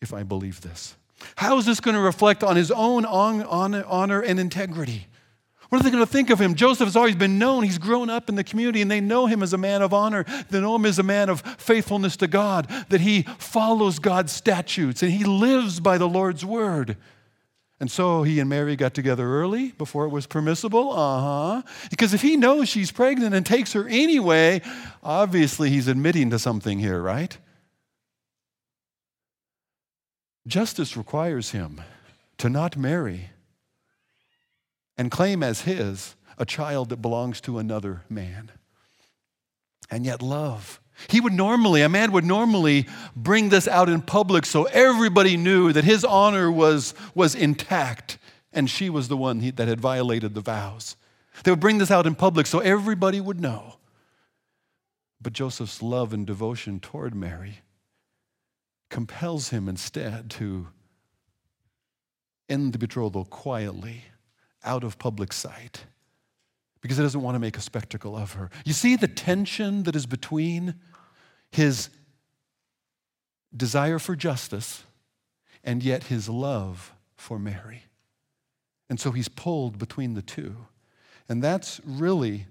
if 0.00 0.12
I 0.12 0.24
believe 0.24 0.60
this? 0.60 0.96
How 1.36 1.58
is 1.58 1.66
this 1.66 1.78
going 1.78 1.94
to 1.94 2.02
reflect 2.02 2.42
on 2.42 2.56
his 2.56 2.72
own 2.72 3.04
honor 3.04 4.20
and 4.20 4.40
integrity? 4.40 5.06
What 5.72 5.80
are 5.80 5.84
they 5.84 5.90
going 5.90 6.04
to 6.04 6.12
think 6.12 6.28
of 6.28 6.38
him? 6.38 6.54
Joseph 6.54 6.86
has 6.86 6.96
always 6.96 7.16
been 7.16 7.38
known. 7.38 7.62
He's 7.62 7.78
grown 7.78 8.10
up 8.10 8.28
in 8.28 8.34
the 8.34 8.44
community 8.44 8.82
and 8.82 8.90
they 8.90 9.00
know 9.00 9.24
him 9.24 9.42
as 9.42 9.54
a 9.54 9.56
man 9.56 9.80
of 9.80 9.94
honor. 9.94 10.26
They 10.50 10.60
know 10.60 10.74
him 10.74 10.84
as 10.84 10.98
a 10.98 11.02
man 11.02 11.30
of 11.30 11.40
faithfulness 11.40 12.14
to 12.18 12.26
God, 12.26 12.68
that 12.90 13.00
he 13.00 13.22
follows 13.22 13.98
God's 13.98 14.32
statutes 14.32 15.02
and 15.02 15.10
he 15.10 15.24
lives 15.24 15.80
by 15.80 15.96
the 15.96 16.06
Lord's 16.06 16.44
word. 16.44 16.98
And 17.80 17.90
so 17.90 18.22
he 18.22 18.38
and 18.38 18.50
Mary 18.50 18.76
got 18.76 18.92
together 18.92 19.26
early 19.26 19.68
before 19.70 20.04
it 20.04 20.10
was 20.10 20.26
permissible. 20.26 20.92
Uh 20.92 21.20
huh. 21.20 21.62
Because 21.88 22.12
if 22.12 22.20
he 22.20 22.36
knows 22.36 22.68
she's 22.68 22.92
pregnant 22.92 23.34
and 23.34 23.46
takes 23.46 23.72
her 23.72 23.88
anyway, 23.88 24.60
obviously 25.02 25.70
he's 25.70 25.88
admitting 25.88 26.28
to 26.28 26.38
something 26.38 26.80
here, 26.80 27.00
right? 27.00 27.38
Justice 30.46 30.98
requires 30.98 31.52
him 31.52 31.80
to 32.36 32.50
not 32.50 32.76
marry 32.76 33.30
and 34.96 35.10
claim 35.10 35.42
as 35.42 35.62
his 35.62 36.14
a 36.38 36.44
child 36.44 36.88
that 36.88 37.02
belongs 37.02 37.40
to 37.42 37.58
another 37.58 38.02
man. 38.08 38.50
And 39.90 40.04
yet, 40.04 40.22
love. 40.22 40.80
He 41.08 41.20
would 41.20 41.32
normally, 41.32 41.82
a 41.82 41.88
man 41.88 42.12
would 42.12 42.24
normally 42.24 42.86
bring 43.14 43.48
this 43.48 43.68
out 43.68 43.88
in 43.88 44.02
public 44.02 44.46
so 44.46 44.64
everybody 44.64 45.36
knew 45.36 45.72
that 45.72 45.84
his 45.84 46.04
honor 46.04 46.50
was, 46.50 46.94
was 47.14 47.34
intact 47.34 48.18
and 48.52 48.68
she 48.68 48.90
was 48.90 49.08
the 49.08 49.16
one 49.16 49.40
he, 49.40 49.50
that 49.50 49.68
had 49.68 49.80
violated 49.80 50.34
the 50.34 50.40
vows. 50.40 50.96
They 51.44 51.50
would 51.50 51.60
bring 51.60 51.78
this 51.78 51.90
out 51.90 52.06
in 52.06 52.14
public 52.14 52.46
so 52.46 52.60
everybody 52.60 53.20
would 53.20 53.40
know. 53.40 53.76
But 55.20 55.32
Joseph's 55.32 55.82
love 55.82 56.12
and 56.12 56.26
devotion 56.26 56.80
toward 56.80 57.14
Mary 57.14 57.60
compels 58.90 59.48
him 59.48 59.68
instead 59.68 60.30
to 60.30 60.68
end 62.48 62.72
the 62.72 62.78
betrothal 62.78 63.24
quietly 63.24 64.04
out 64.64 64.84
of 64.84 64.98
public 64.98 65.32
sight 65.32 65.84
because 66.80 66.96
he 66.96 67.02
doesn't 67.02 67.22
want 67.22 67.34
to 67.34 67.38
make 67.38 67.56
a 67.56 67.60
spectacle 67.60 68.16
of 68.16 68.32
her. 68.32 68.50
You 68.64 68.72
see 68.72 68.96
the 68.96 69.08
tension 69.08 69.84
that 69.84 69.96
is 69.96 70.06
between 70.06 70.74
his 71.50 71.88
desire 73.56 73.98
for 73.98 74.16
justice 74.16 74.84
and 75.62 75.82
yet 75.82 76.04
his 76.04 76.28
love 76.28 76.92
for 77.14 77.38
Mary. 77.38 77.84
And 78.90 78.98
so 78.98 79.12
he's 79.12 79.28
pulled 79.28 79.78
between 79.78 80.14
the 80.14 80.22
two. 80.22 80.56
And 81.28 81.42
that's 81.42 81.80
really 81.84 82.46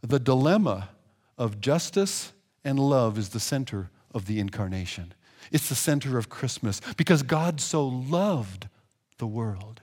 the 0.00 0.20
dilemma 0.20 0.90
of 1.36 1.60
justice 1.60 2.32
and 2.64 2.78
love 2.78 3.18
is 3.18 3.30
the 3.30 3.40
center 3.40 3.90
of 4.14 4.26
the 4.26 4.38
incarnation. 4.38 5.12
It's 5.50 5.68
the 5.68 5.74
center 5.74 6.18
of 6.18 6.28
Christmas 6.28 6.80
because 6.96 7.22
God 7.22 7.60
so 7.60 7.86
loved 7.86 8.68
the 9.18 9.26
world 9.26 9.82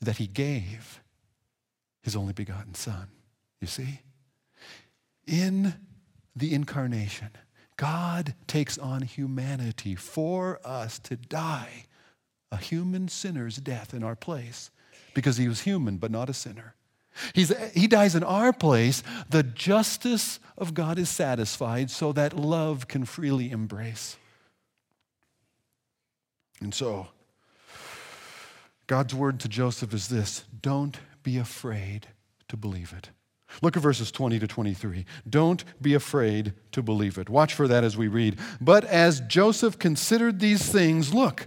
that 0.00 0.18
he 0.18 0.26
gave 0.26 1.00
his 2.02 2.14
only 2.14 2.32
begotten 2.32 2.74
Son. 2.74 3.08
You 3.60 3.66
see? 3.66 4.00
In 5.26 5.74
the 6.36 6.52
incarnation, 6.54 7.30
God 7.76 8.34
takes 8.46 8.76
on 8.78 9.02
humanity 9.02 9.94
for 9.94 10.60
us 10.64 10.98
to 11.00 11.16
die 11.16 11.86
a 12.52 12.56
human 12.56 13.08
sinner's 13.08 13.56
death 13.56 13.94
in 13.94 14.02
our 14.02 14.14
place 14.14 14.70
because 15.14 15.36
he 15.36 15.48
was 15.48 15.62
human 15.62 15.96
but 15.96 16.10
not 16.10 16.28
a 16.28 16.34
sinner. 16.34 16.74
He's, 17.32 17.52
he 17.72 17.86
dies 17.86 18.14
in 18.14 18.24
our 18.24 18.52
place. 18.52 19.02
The 19.30 19.42
justice 19.42 20.40
of 20.58 20.74
God 20.74 20.98
is 20.98 21.08
satisfied 21.08 21.90
so 21.90 22.12
that 22.12 22.36
love 22.36 22.88
can 22.88 23.04
freely 23.04 23.50
embrace. 23.50 24.16
And 26.60 26.74
so, 26.74 27.08
God's 28.86 29.14
word 29.14 29.40
to 29.40 29.48
Joseph 29.48 29.94
is 29.94 30.08
this 30.08 30.44
don't 30.60 30.98
be 31.22 31.38
afraid 31.38 32.08
to 32.48 32.56
believe 32.56 32.92
it. 32.96 33.10
Look 33.62 33.76
at 33.76 33.82
verses 33.82 34.10
20 34.10 34.38
to 34.40 34.46
23. 34.46 35.06
Don't 35.28 35.64
be 35.80 35.94
afraid 35.94 36.54
to 36.72 36.82
believe 36.82 37.18
it. 37.18 37.28
Watch 37.28 37.54
for 37.54 37.68
that 37.68 37.84
as 37.84 37.96
we 37.96 38.08
read. 38.08 38.38
But 38.60 38.84
as 38.84 39.20
Joseph 39.20 39.78
considered 39.78 40.40
these 40.40 40.70
things, 40.70 41.14
look, 41.14 41.46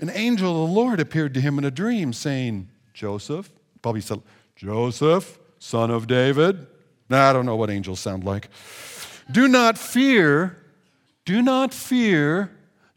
an 0.00 0.10
angel 0.10 0.64
of 0.64 0.68
the 0.68 0.74
Lord 0.74 0.98
appeared 0.98 1.34
to 1.34 1.40
him 1.40 1.58
in 1.58 1.64
a 1.64 1.70
dream, 1.70 2.12
saying, 2.12 2.70
Joseph, 2.94 3.50
probably 3.82 4.00
said, 4.00 4.22
Joseph, 4.56 5.38
son 5.58 5.90
of 5.90 6.06
David. 6.06 6.66
Now, 7.10 7.28
I 7.28 7.32
don't 7.32 7.46
know 7.46 7.56
what 7.56 7.70
angels 7.70 8.00
sound 8.00 8.24
like. 8.24 8.48
Do 9.30 9.46
not 9.46 9.76
fear, 9.76 10.56
do 11.24 11.42
not 11.42 11.74
fear, 11.74 12.50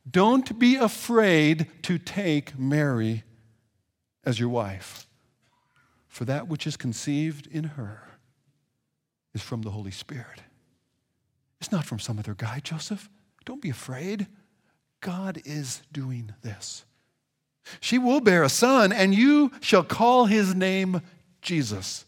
don't 0.09 0.57
be 0.57 0.75
afraid 0.75 1.67
to 1.83 1.97
take 1.97 2.57
Mary 2.57 3.23
as 4.25 4.39
your 4.39 4.49
wife. 4.49 5.07
For 6.07 6.25
that 6.25 6.47
which 6.47 6.65
is 6.67 6.77
conceived 6.77 7.47
in 7.47 7.63
her 7.63 8.01
is 9.33 9.41
from 9.41 9.61
the 9.61 9.71
Holy 9.71 9.91
Spirit. 9.91 10.41
It's 11.59 11.71
not 11.71 11.85
from 11.85 11.99
some 11.99 12.19
other 12.19 12.33
guy, 12.33 12.59
Joseph. 12.63 13.09
Don't 13.45 13.61
be 13.61 13.69
afraid. 13.69 14.27
God 15.01 15.41
is 15.45 15.81
doing 15.91 16.33
this. 16.41 16.85
She 17.79 17.97
will 17.97 18.21
bear 18.21 18.43
a 18.43 18.49
son, 18.49 18.91
and 18.91 19.13
you 19.13 19.51
shall 19.61 19.83
call 19.83 20.25
his 20.25 20.55
name 20.55 21.01
Jesus. 21.41 22.05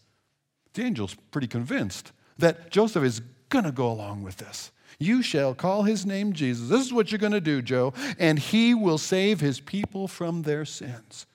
The 0.73 0.83
angel's 0.83 1.15
pretty 1.31 1.47
convinced 1.47 2.11
that 2.37 2.71
Joseph 2.71 3.03
is 3.03 3.21
going 3.49 3.65
to 3.65 3.71
go 3.71 3.91
along 3.91 4.23
with 4.23 4.37
this. 4.37 4.71
You 4.97 5.21
shall 5.21 5.53
call 5.53 5.83
his 5.83 6.05
name 6.05 6.33
Jesus. 6.33 6.69
This 6.69 6.85
is 6.85 6.93
what 6.93 7.11
you're 7.11 7.19
going 7.19 7.31
to 7.31 7.41
do, 7.41 7.61
Joe, 7.61 7.93
and 8.17 8.39
he 8.39 8.73
will 8.73 8.97
save 8.97 9.39
his 9.39 9.59
people 9.59 10.07
from 10.07 10.43
their 10.43 10.65
sins. 10.65 11.25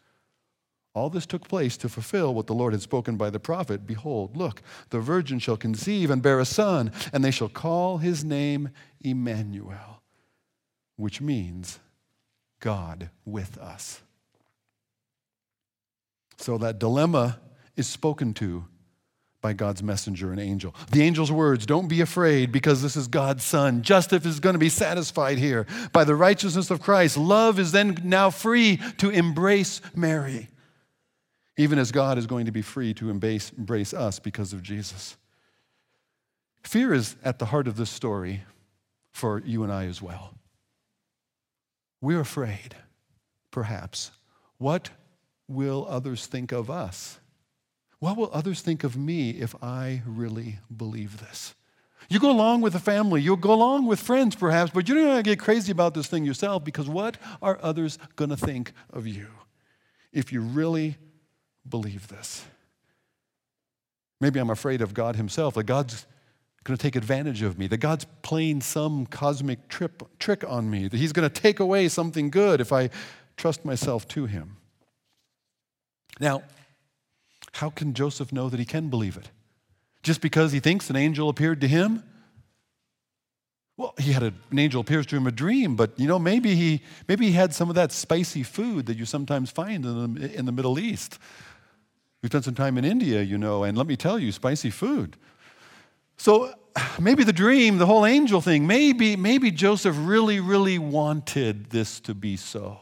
All 0.97 1.11
this 1.11 1.27
took 1.27 1.47
place 1.47 1.77
to 1.77 1.91
fulfill 1.91 2.33
what 2.33 2.47
the 2.47 2.55
Lord 2.55 2.73
had 2.73 2.81
spoken 2.81 3.19
by 3.19 3.29
the 3.29 3.39
prophet 3.39 3.87
Behold, 3.87 4.35
look, 4.35 4.63
the 4.89 4.99
virgin 4.99 5.39
shall 5.39 5.59
conceive 5.59 6.11
and 6.11 6.23
bear 6.23 6.41
a 6.41 6.47
son, 6.47 6.91
and 7.13 7.23
they 7.23 7.31
shall 7.31 7.51
call 7.51 7.99
his 7.99 8.25
name 8.25 8.71
Emmanuel, 9.03 10.01
which 10.97 11.21
means 11.21 11.81
God 12.61 13.11
with 13.27 13.59
us. 13.59 14.01
So 16.39 16.57
that 16.57 16.79
dilemma 16.79 17.41
is 17.77 17.87
spoken 17.87 18.33
to 18.35 18.65
by 19.43 19.53
God's 19.53 19.83
messenger 19.83 20.31
and 20.31 20.41
angel. 20.41 20.75
The 20.93 21.03
angel's 21.03 21.31
words, 21.31 21.67
don't 21.67 21.89
be 21.89 22.01
afraid 22.01 22.53
because 22.53 22.81
this 22.81 22.97
is 22.97 23.07
God's 23.07 23.45
son. 23.45 23.83
Justice 23.83 24.25
is 24.25 24.41
going 24.41 24.55
to 24.55 24.59
be 24.59 24.71
satisfied 24.71 25.37
here 25.37 25.67
by 25.93 26.05
the 26.05 26.15
righteousness 26.15 26.71
of 26.71 26.81
Christ. 26.81 27.19
Love 27.19 27.59
is 27.59 27.73
then 27.73 27.99
now 28.03 28.31
free 28.31 28.79
to 28.97 29.11
embrace 29.11 29.83
Mary 29.95 30.49
even 31.57 31.79
as 31.79 31.91
God 31.93 32.19
is 32.19 32.27
going 32.27 32.47
to 32.47 32.53
be 32.53 32.63
free 32.63 32.93
to 32.95 33.11
embrace, 33.11 33.53
embrace 33.57 33.95
us 33.95 34.19
because 34.19 34.53
of 34.53 34.63
Jesus. 34.63 35.17
Fear 36.63 36.95
is 36.95 37.17
at 37.25 37.39
the 37.39 37.47
heart 37.47 37.69
of 37.69 37.77
this 37.77 37.91
story 37.91 38.43
for 39.13 39.41
you 39.45 39.63
and 39.63 39.73
I 39.73 39.87
as 39.87 40.03
well. 40.03 40.35
We're 42.01 42.21
afraid, 42.21 42.75
perhaps. 43.51 44.11
What 44.59 44.91
will 45.49 45.87
others 45.89 46.27
think 46.27 46.53
of 46.53 46.71
us? 46.71 47.19
What 47.99 48.17
will 48.17 48.31
others 48.33 48.61
think 48.61 48.85
of 48.85 48.97
me 48.97 49.31
if 49.31 49.55
I 49.63 50.03
really 50.07 50.59
believe 50.77 51.21
this? 51.21 51.55
You 52.09 52.21
go 52.21 52.31
along 52.31 52.61
with 52.61 52.75
the 52.75 52.79
family, 52.79 53.23
you'll 53.23 53.37
go 53.37 53.53
along 53.53 53.87
with 53.87 53.99
friends 53.99 54.37
perhaps, 54.37 54.71
but 54.73 54.87
you're 54.87 54.99
not 54.99 55.05
going 55.05 55.17
to 55.17 55.23
get 55.23 55.41
crazy 55.41 55.73
about 55.73 55.95
this 55.95 56.07
thing 56.07 56.25
yourself 56.25 56.63
because 56.63 56.89
what 56.89 57.17
are 57.41 57.59
others 57.63 57.99
going 58.15 58.31
to 58.31 58.37
think 58.37 58.73
of 58.91 59.07
you 59.07 59.27
if 60.13 60.33
you 60.33 60.41
really 60.41 60.97
believe 61.69 62.09
this. 62.09 62.45
Maybe 64.21 64.41
I'm 64.41 64.51
afraid 64.51 64.81
of 64.81 64.95
God 64.95 65.17
Himself, 65.17 65.55
that 65.55 65.65
God's 65.65 66.07
going 66.65 66.77
to 66.77 66.83
take 66.83 66.97
advantage 66.97 67.43
of 67.43 67.59
me, 67.59 67.67
that 67.69 67.79
God's 67.79 68.07
playing 68.23 68.61
some 68.61 69.07
cosmic 69.07 69.69
trip, 69.69 70.03
trick 70.19 70.43
on 70.47 70.71
me, 70.71 70.89
that 70.89 70.97
He's 70.97 71.13
going 71.13 71.29
to 71.29 71.41
take 71.41 71.61
away 71.61 71.89
something 71.89 72.31
good 72.31 72.61
if 72.61 72.73
I 72.73 72.91
trust 73.37 73.65
myself 73.65 74.09
to 74.09 74.27
Him. 74.27 74.57
Now, 76.19 76.43
how 77.57 77.71
can 77.71 77.95
Joseph 77.95 78.33
know 78.33 78.49
that 78.49 78.61
he 78.61 78.67
can 78.67 78.89
believe 78.89 79.17
it? 79.17 79.31
Just 80.03 80.21
because 80.21 80.53
he 80.53 80.61
thinks 80.61 80.91
an 80.91 80.97
angel 80.97 81.29
appeared 81.29 81.61
to 81.63 81.69
him? 81.69 82.03
Well, 83.77 83.95
he 83.99 84.13
had 84.13 84.23
a, 84.23 84.33
an 84.51 84.59
angel 84.59 84.81
appears 84.81 85.07
to 85.07 85.17
him 85.17 85.27
a 85.27 85.31
dream, 85.31 85.77
but 85.77 85.99
you 85.99 86.07
know 86.07 86.19
maybe 86.19 86.55
he 86.55 86.83
maybe 87.09 87.27
he 87.27 87.33
had 87.33 87.55
some 87.55 87.69
of 87.69 87.75
that 87.75 87.93
spicy 87.93 88.43
food 88.43 88.87
that 88.87 88.97
you 88.97 89.05
sometimes 89.05 89.51
find 89.51 89.85
in 89.85 90.15
the, 90.15 90.35
in 90.35 90.47
the 90.47 90.53
Middle 90.53 90.79
East. 90.79 91.19
We 92.23 92.29
spent 92.29 92.45
some 92.45 92.55
time 92.55 92.79
in 92.79 92.85
India, 92.85 93.23
you 93.23 93.39
know, 93.39 93.65
and 93.65 93.77
let 93.77 93.87
me 93.87 93.97
tell 93.97 94.19
you, 94.19 94.33
spicy 94.33 94.71
food. 94.71 95.17
So 96.17 96.53
maybe 96.99 97.25
the 97.25 97.33
dream, 97.33 97.79
the 97.79 97.87
whole 97.87 98.07
angel 98.07 98.41
thing, 98.41 98.67
maybe, 98.67 99.17
maybe 99.17 99.51
Joseph 99.51 99.97
really, 99.99 100.41
really 100.41 100.79
wanted 100.79 101.71
this 101.71 102.01
to 102.01 102.15
be 102.15 102.37
so. 102.37 102.79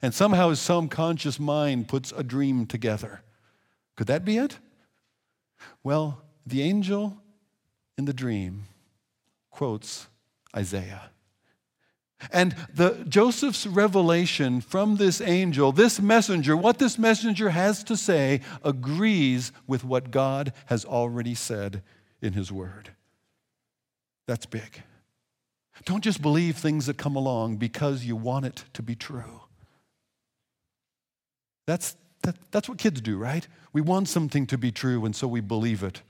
And 0.00 0.12
somehow 0.12 0.50
his 0.50 0.60
subconscious 0.60 1.38
mind 1.38 1.88
puts 1.88 2.12
a 2.12 2.22
dream 2.22 2.66
together. 2.66 3.22
Could 3.96 4.08
that 4.08 4.24
be 4.24 4.38
it? 4.38 4.58
Well, 5.84 6.22
the 6.44 6.62
angel 6.62 7.18
in 7.96 8.04
the 8.06 8.12
dream 8.12 8.64
quotes 9.50 10.08
Isaiah. 10.56 11.11
And 12.30 12.54
the 12.72 13.04
Joseph's 13.08 13.66
revelation 13.66 14.60
from 14.60 14.96
this 14.96 15.20
angel, 15.20 15.72
this 15.72 16.00
messenger, 16.00 16.56
what 16.56 16.78
this 16.78 16.98
messenger 16.98 17.50
has 17.50 17.82
to 17.84 17.96
say 17.96 18.40
agrees 18.62 19.52
with 19.66 19.84
what 19.84 20.10
God 20.10 20.52
has 20.66 20.84
already 20.84 21.34
said 21.34 21.82
in 22.20 22.34
his 22.34 22.52
word. 22.52 22.90
That's 24.26 24.46
big. 24.46 24.82
Don't 25.84 26.04
just 26.04 26.22
believe 26.22 26.56
things 26.56 26.86
that 26.86 26.96
come 26.96 27.16
along 27.16 27.56
because 27.56 28.04
you 28.04 28.14
want 28.14 28.46
it 28.46 28.64
to 28.74 28.82
be 28.82 28.94
true. 28.94 29.40
That's, 31.66 31.96
that, 32.22 32.36
that's 32.50 32.68
what 32.68 32.78
kids 32.78 33.00
do, 33.00 33.16
right? 33.16 33.46
We 33.72 33.80
want 33.80 34.08
something 34.08 34.46
to 34.48 34.58
be 34.58 34.70
true, 34.70 35.04
and 35.04 35.16
so 35.16 35.26
we 35.26 35.40
believe 35.40 35.82
it. 35.82 36.02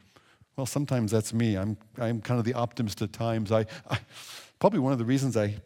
Well, 0.56 0.66
sometimes 0.66 1.10
that's 1.10 1.32
me. 1.32 1.56
I'm, 1.56 1.78
I'm 1.98 2.20
kind 2.20 2.38
of 2.38 2.44
the 2.44 2.54
optimist 2.54 3.00
at 3.00 3.12
times. 3.12 3.50
I, 3.50 3.66
I 3.88 3.98
probably 4.58 4.80
one 4.80 4.92
of 4.92 4.98
the 4.98 5.04
reasons 5.04 5.36
I 5.36 5.56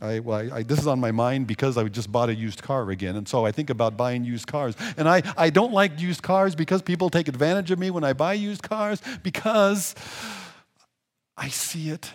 I, 0.00 0.18
well, 0.18 0.52
I, 0.52 0.62
this 0.62 0.80
is 0.80 0.86
on 0.86 0.98
my 0.98 1.12
mind 1.12 1.46
because 1.46 1.76
I 1.76 1.84
just 1.84 2.10
bought 2.10 2.28
a 2.28 2.34
used 2.34 2.62
car 2.62 2.90
again. 2.90 3.14
And 3.14 3.28
so 3.28 3.44
I 3.46 3.52
think 3.52 3.70
about 3.70 3.96
buying 3.96 4.24
used 4.24 4.46
cars. 4.46 4.74
And 4.96 5.08
I, 5.08 5.22
I 5.36 5.50
don't 5.50 5.72
like 5.72 6.00
used 6.00 6.22
cars 6.22 6.54
because 6.54 6.82
people 6.82 7.10
take 7.10 7.28
advantage 7.28 7.70
of 7.70 7.78
me 7.78 7.90
when 7.90 8.02
I 8.02 8.12
buy 8.12 8.32
used 8.32 8.62
cars 8.62 9.00
because 9.22 9.94
I 11.36 11.48
see 11.48 11.90
it 11.90 12.12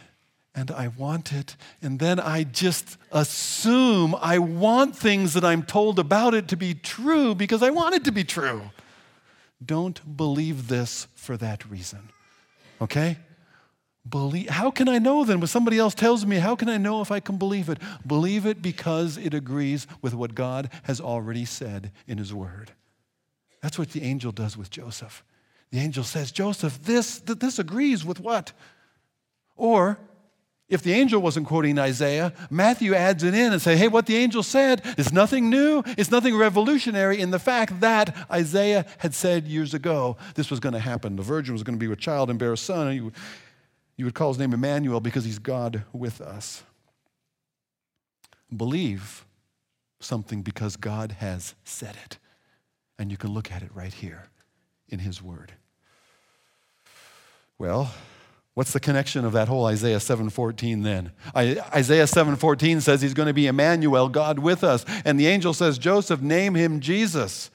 and 0.53 0.71
I 0.71 0.89
want 0.89 1.31
it. 1.31 1.55
And 1.81 1.99
then 1.99 2.19
I 2.19 2.43
just 2.43 2.97
assume 3.11 4.15
I 4.19 4.39
want 4.39 4.95
things 4.95 5.33
that 5.33 5.45
I'm 5.45 5.63
told 5.63 5.99
about 5.99 6.33
it 6.33 6.47
to 6.49 6.57
be 6.57 6.73
true 6.73 7.35
because 7.35 7.63
I 7.63 7.69
want 7.69 7.95
it 7.95 8.03
to 8.05 8.11
be 8.11 8.23
true. 8.23 8.63
Don't 9.63 10.17
believe 10.17 10.67
this 10.67 11.07
for 11.15 11.37
that 11.37 11.69
reason. 11.69 12.09
Okay? 12.81 13.17
Believe, 14.07 14.49
how 14.49 14.71
can 14.71 14.87
I 14.87 14.99
know 14.99 15.23
then? 15.25 15.39
When 15.39 15.47
somebody 15.47 15.77
else 15.77 15.95
tells 15.95 16.25
me, 16.25 16.37
how 16.37 16.55
can 16.55 16.69
I 16.69 16.77
know 16.77 17.01
if 17.01 17.11
I 17.11 17.19
can 17.19 17.37
believe 17.37 17.67
it? 17.69 17.79
Believe 18.05 18.45
it 18.45 18.61
because 18.61 19.17
it 19.17 19.33
agrees 19.33 19.87
with 20.01 20.13
what 20.13 20.35
God 20.35 20.69
has 20.83 21.01
already 21.01 21.45
said 21.45 21.91
in 22.05 22.17
His 22.17 22.33
Word. 22.33 22.71
That's 23.61 23.79
what 23.79 23.89
the 23.89 24.03
angel 24.03 24.31
does 24.31 24.55
with 24.55 24.69
Joseph. 24.69 25.23
The 25.71 25.79
angel 25.79 26.03
says, 26.03 26.31
Joseph, 26.31 26.81
this, 26.83 27.19
this 27.19 27.59
agrees 27.59 28.05
with 28.05 28.19
what? 28.19 28.53
Or, 29.55 29.99
if 30.69 30.81
the 30.83 30.93
angel 30.93 31.21
wasn't 31.21 31.47
quoting 31.47 31.79
Isaiah, 31.79 32.33
Matthew 32.49 32.93
adds 32.93 33.23
it 33.23 33.33
in 33.33 33.53
and 33.53 33.61
say, 33.61 33.77
hey, 33.77 33.87
what 33.87 34.05
the 34.05 34.17
angel 34.17 34.43
said 34.43 34.85
is 34.97 35.13
nothing 35.13 35.49
new, 35.49 35.81
it's 35.97 36.11
nothing 36.11 36.35
revolutionary 36.35 37.19
in 37.19 37.31
the 37.31 37.39
fact 37.39 37.79
that 37.79 38.15
Isaiah 38.29 38.85
had 38.97 39.13
said 39.15 39.47
years 39.47 39.73
ago 39.73 40.17
this 40.35 40.51
was 40.51 40.59
going 40.59 40.73
to 40.73 40.79
happen. 40.79 41.15
The 41.15 41.23
virgin 41.23 41.53
was 41.53 41.63
going 41.63 41.75
to 41.75 41.79
be 41.79 41.87
with 41.87 41.99
child 41.99 42.29
and 42.29 42.37
bear 42.37 42.53
a 42.53 42.57
son. 42.57 43.13
You 43.97 44.05
would 44.05 44.13
call 44.13 44.29
his 44.29 44.37
name 44.37 44.53
Emmanuel 44.53 44.99
because 44.99 45.25
he's 45.25 45.39
God 45.39 45.83
with 45.91 46.21
us. 46.21 46.63
Believe 48.55 49.25
something 49.99 50.43
because 50.43 50.77
God 50.77 51.13
has 51.13 51.55
said 51.65 51.95
it. 52.05 52.19
And 52.99 53.11
you 53.11 53.17
can 53.17 53.33
look 53.33 53.51
at 53.51 53.63
it 53.63 53.69
right 53.73 53.93
here 53.93 54.29
in 54.87 54.99
his 54.99 55.21
word. 55.21 55.53
Well, 57.59 57.91
what's 58.53 58.71
the 58.71 58.79
connection 58.79 59.25
of 59.25 59.33
that 59.33 59.47
whole 59.47 59.65
Isaiah 59.65 59.99
7:14 59.99 60.83
then? 60.83 61.11
Isaiah 61.35 62.05
7:14 62.07 62.81
says 62.81 63.01
he's 63.01 63.15
going 63.15 63.27
to 63.27 63.33
be 63.33 63.47
Emmanuel, 63.47 64.09
God 64.09 64.39
with 64.39 64.63
us. 64.63 64.85
And 65.03 65.19
the 65.19 65.27
angel 65.27 65.53
says, 65.53 65.79
"Joseph, 65.79 66.21
name 66.21 66.53
him 66.53 66.79
Jesus." 66.79 67.49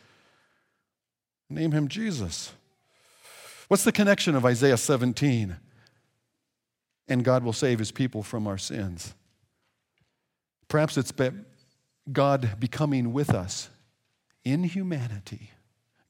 Name 1.48 1.72
him 1.72 1.86
Jesus. 1.86 2.52
What's 3.68 3.84
the 3.84 3.92
connection 3.92 4.34
of 4.34 4.44
Isaiah 4.44 4.76
17? 4.76 5.56
And 7.08 7.24
God 7.24 7.44
will 7.44 7.52
save 7.52 7.78
his 7.78 7.90
people 7.92 8.22
from 8.22 8.46
our 8.46 8.58
sins. 8.58 9.14
Perhaps 10.68 10.96
it's 10.96 11.12
God 12.10 12.56
becoming 12.58 13.12
with 13.12 13.30
us 13.30 13.68
in 14.44 14.64
humanity. 14.64 15.50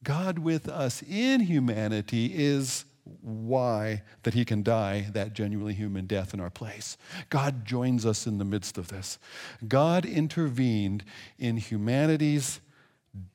God 0.05 0.39
with 0.39 0.69
us 0.69 1.03
in 1.03 1.41
humanity 1.41 2.33
is 2.35 2.85
why 3.21 4.03
that 4.23 4.35
he 4.35 4.45
can 4.45 4.63
die 4.63 5.09
that 5.13 5.33
genuinely 5.33 5.75
human 5.75 6.07
death 6.07 6.33
in 6.35 6.41
our 6.41 6.51
place. 6.51 6.97
God 7.31 7.65
joins 7.65 8.07
us 8.07 8.27
in 8.27 8.39
the 8.39 8.45
midst 8.45 8.79
of 8.79 8.89
this. 8.89 9.19
God 9.67 10.07
intervened 10.07 11.05
in 11.39 11.57
humanity's 11.57 12.61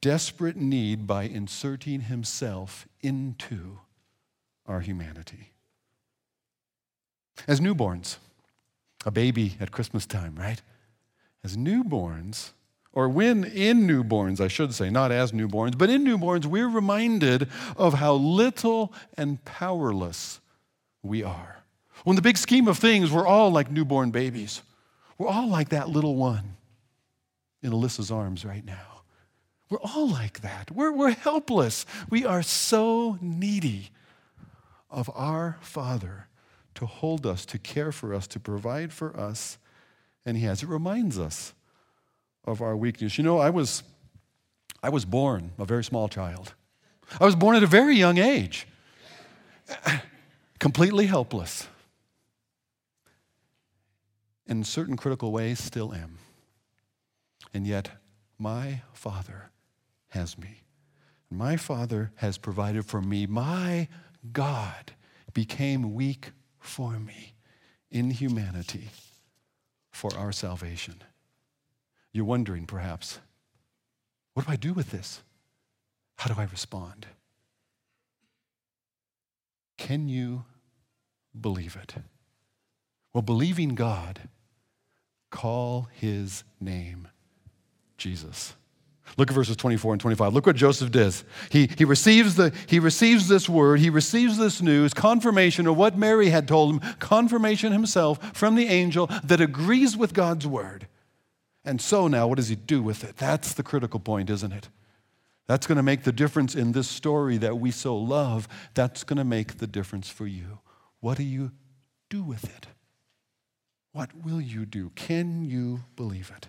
desperate 0.02 0.56
need 0.56 1.06
by 1.06 1.24
inserting 1.24 2.02
himself 2.02 2.88
into 3.02 3.80
our 4.66 4.80
humanity. 4.80 5.52
As 7.48 7.60
newborns, 7.60 8.18
a 9.06 9.12
baby 9.12 9.58
at 9.60 9.72
Christmas 9.72 10.06
time, 10.06 10.36
right? 10.36 10.62
As 11.44 11.58
newborns, 11.58 12.52
or 12.94 13.08
when 13.08 13.44
in 13.44 13.86
newborns, 13.86 14.42
I 14.42 14.48
should 14.48 14.74
say, 14.74 14.90
not 14.90 15.12
as 15.12 15.32
newborns, 15.32 15.78
but 15.78 15.90
in 15.90 16.04
newborns, 16.04 16.46
we're 16.46 16.68
reminded 16.68 17.48
of 17.76 17.96
how 17.96 18.14
little 18.14 18.94
and 19.18 19.44
powerless 19.46 20.40
we 21.04 21.24
are. 21.24 21.58
Well, 22.04 22.14
in 22.14 22.16
the 22.16 22.22
big 22.22 22.38
scheme 22.38 22.68
of 22.68 22.78
things, 22.78 23.12
we're 23.12 23.28
all 23.28 23.52
like 23.52 23.70
newborn 23.70 24.12
babies. 24.12 24.62
We're 25.18 25.28
all 25.28 25.48
like 25.48 25.70
that 25.70 25.90
little 25.90 26.16
one 26.16 26.56
in 27.62 27.72
Alyssa's 27.72 28.12
arms 28.12 28.46
right 28.46 28.66
now. 28.66 29.02
We're 29.70 29.80
all 29.84 30.10
like 30.10 30.42
that. 30.42 30.72
We're, 30.72 30.92
we're 30.92 31.12
helpless. 31.12 31.86
We 32.10 32.26
are 32.26 32.42
so 32.42 33.18
needy 33.22 33.90
of 34.90 35.10
our 35.14 35.58
Father 35.62 36.28
to 36.78 36.86
hold 36.86 37.26
us, 37.26 37.44
to 37.44 37.58
care 37.58 37.92
for 37.92 38.14
us, 38.14 38.28
to 38.28 38.40
provide 38.40 38.94
for 38.94 39.20
us. 39.20 39.58
And 40.26 40.38
He 40.38 40.44
has. 40.44 40.62
It 40.62 40.70
reminds 40.70 41.18
us 41.18 41.54
of 42.46 42.62
our 42.62 42.78
weakness. 42.78 43.18
You 43.18 43.24
know, 43.24 43.40
I 43.40 43.50
was, 43.50 43.82
I 44.84 44.90
was 44.90 45.04
born 45.04 45.52
a 45.58 45.66
very 45.66 45.84
small 45.84 46.08
child. 46.08 46.54
I 47.20 47.26
was 47.26 47.36
born 47.36 47.56
at 47.56 47.64
a 47.64 47.68
very 47.68 47.96
young 47.96 48.20
age, 48.20 48.68
completely 50.60 51.08
helpless. 51.08 51.68
In 54.46 54.64
certain 54.64 54.98
critical 54.98 55.32
ways, 55.32 55.58
still 55.60 55.94
am. 55.96 56.20
And 57.56 57.66
yet, 57.66 57.90
my 58.38 58.82
Father 58.94 59.50
has 60.10 60.38
me. 60.38 60.62
My 61.32 61.58
Father 61.58 62.12
has 62.18 62.38
provided 62.38 62.86
for 62.86 63.02
me. 63.02 63.26
My 63.26 63.88
God 64.32 64.94
became 65.34 65.96
weak 65.96 66.32
for 66.68 67.00
me 67.00 67.34
in 67.90 68.12
humanity 68.12 68.90
for 69.92 70.16
our 70.16 70.32
salvation. 70.32 71.02
You're 72.12 72.26
wondering, 72.26 72.66
perhaps, 72.66 73.20
what 74.34 74.46
do 74.46 74.52
I 74.52 74.56
do 74.56 74.74
with 74.74 74.92
this? 74.92 75.24
How 76.18 76.34
do 76.34 76.40
I 76.40 76.46
respond? 76.46 77.08
Can 79.78 80.10
you 80.10 80.46
believe 81.40 81.76
it? 81.76 81.96
Well, 83.14 83.22
believing 83.22 83.76
God, 83.76 84.30
call 85.32 85.88
his 85.92 86.44
name 86.60 87.08
Jesus. 87.98 88.56
Look 89.16 89.30
at 89.30 89.36
verses 89.36 89.56
24 89.56 89.94
and 89.94 90.02
25. 90.02 90.34
Look 90.34 90.46
what 90.46 90.56
Joseph 90.56 90.92
does. 90.92 91.24
He, 91.50 91.70
he, 91.78 91.86
receives 91.86 92.36
the, 92.36 92.54
he 92.68 92.80
receives 92.80 93.28
this 93.28 93.48
word, 93.48 93.80
he 93.80 93.90
receives 93.90 94.38
this 94.38 94.62
news, 94.62 94.94
confirmation 94.94 95.66
of 95.68 95.78
what 95.78 95.98
Mary 95.98 96.30
had 96.30 96.48
told 96.48 96.74
him, 96.74 96.96
confirmation 97.00 97.72
himself 97.72 98.36
from 98.36 98.56
the 98.56 98.68
angel 98.68 99.10
that 99.24 99.42
agrees 99.42 99.96
with 99.96 100.14
God's 100.14 100.46
word. 100.46 100.88
And 101.64 101.82
so 101.82 102.08
now, 102.08 102.28
what 102.28 102.36
does 102.36 102.50
he 102.50 102.56
do 102.56 102.82
with 102.82 103.04
it? 103.04 103.18
That's 103.18 103.54
the 103.54 103.64
critical 103.64 104.00
point, 104.00 104.30
isn't 104.30 104.52
it? 104.52 104.70
That's 105.48 105.66
going 105.66 105.78
to 105.78 105.84
make 105.84 106.04
the 106.04 106.12
difference 106.12 106.56
in 106.56 106.74
this 106.74 106.90
story 106.90 107.38
that 107.38 107.58
we 107.58 107.72
so 107.72 107.98
love. 107.98 108.48
That's 108.74 109.04
going 109.04 109.18
to 109.18 109.24
make 109.24 109.58
the 109.58 109.68
difference 109.68 110.10
for 110.10 110.28
you. 110.28 110.60
What 111.00 111.18
do 111.18 111.24
you 111.24 111.52
do 112.10 112.22
with 112.22 112.44
it? 112.44 112.68
What 113.94 114.10
will 114.14 114.42
you 114.42 114.66
do? 114.66 114.92
Can 114.96 115.44
you 115.44 115.84
believe 115.96 116.32
it? 116.36 116.48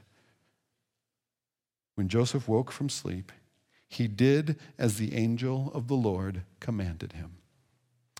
When 1.98 2.06
Joseph 2.06 2.46
woke 2.46 2.70
from 2.70 2.88
sleep, 2.88 3.32
he 3.88 4.06
did 4.06 4.54
as 4.78 4.98
the 4.98 5.16
angel 5.16 5.72
of 5.74 5.88
the 5.88 5.96
Lord 5.96 6.42
commanded 6.60 7.14
him. 7.14 7.38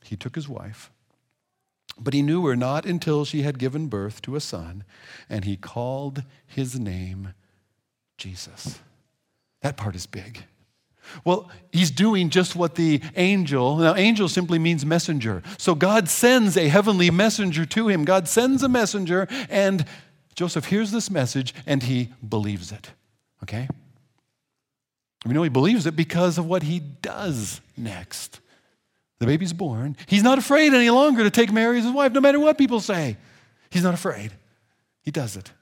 He 0.03 0.17
took 0.17 0.35
his 0.35 0.49
wife, 0.49 0.91
but 1.97 2.13
he 2.13 2.21
knew 2.21 2.45
her 2.47 2.57
not 2.57 2.85
until 2.85 3.25
she 3.25 3.43
had 3.43 3.57
given 3.57 3.87
birth 3.87 4.21
to 4.23 4.35
a 4.35 4.41
son, 4.41 4.83
and 5.31 5.45
he 5.45 5.57
called 5.57 6.25
his 6.45 6.77
name 6.77 7.35
Jesus. 8.17 8.81
That 9.63 9.77
part 9.77 9.95
is 9.95 10.07
big. 10.07 10.43
Well, 11.25 11.49
he's 11.71 11.93
doing 11.93 12.31
just 12.31 12.57
what 12.57 12.75
the 12.75 13.01
angel, 13.15 13.77
now, 13.77 13.95
angel 13.95 14.29
simply 14.29 14.59
means 14.59 14.85
messenger. 14.85 15.45
So 15.57 15.77
God 15.77 16.09
sends 16.09 16.57
a 16.57 16.67
heavenly 16.67 17.13
messenger 17.13 17.65
to 17.67 17.87
him. 17.87 18.05
God 18.05 18.27
sends 18.27 18.65
a 18.65 18.69
messenger, 18.69 19.29
and 19.49 19.85
Joseph 20.35 20.65
hears 20.65 20.91
this 20.91 21.13
message 21.13 21.55
and 21.65 21.85
he 21.85 22.09
believes 22.29 22.73
it. 22.73 22.91
Okay? 23.43 23.69
We 25.27 25.35
know 25.35 25.43
he 25.43 25.49
believes 25.49 25.87
it 25.87 25.97
because 25.97 26.39
of 26.39 26.47
what 26.47 26.63
he 26.63 26.81
does 26.81 27.61
next. 27.77 28.41
The 29.19 29.27
baby's 29.27 29.53
born. 29.53 29.97
He's 30.07 30.23
not 30.23 30.39
afraid 30.39 30.73
any 30.75 30.91
longer 30.91 31.25
to 31.25 31.31
take 31.31 31.53
Mary 31.53 31.79
as 31.79 31.85
his 31.85 31.93
wife, 31.93 32.13
no 32.13 32.21
matter 32.21 32.39
what 32.39 32.57
people 32.57 32.81
say. 32.81 33.17
He's 33.71 33.83
not 33.83 33.95
afraid. 33.95 34.33
He 35.03 35.11
does 35.11 35.37
it. 35.37 35.53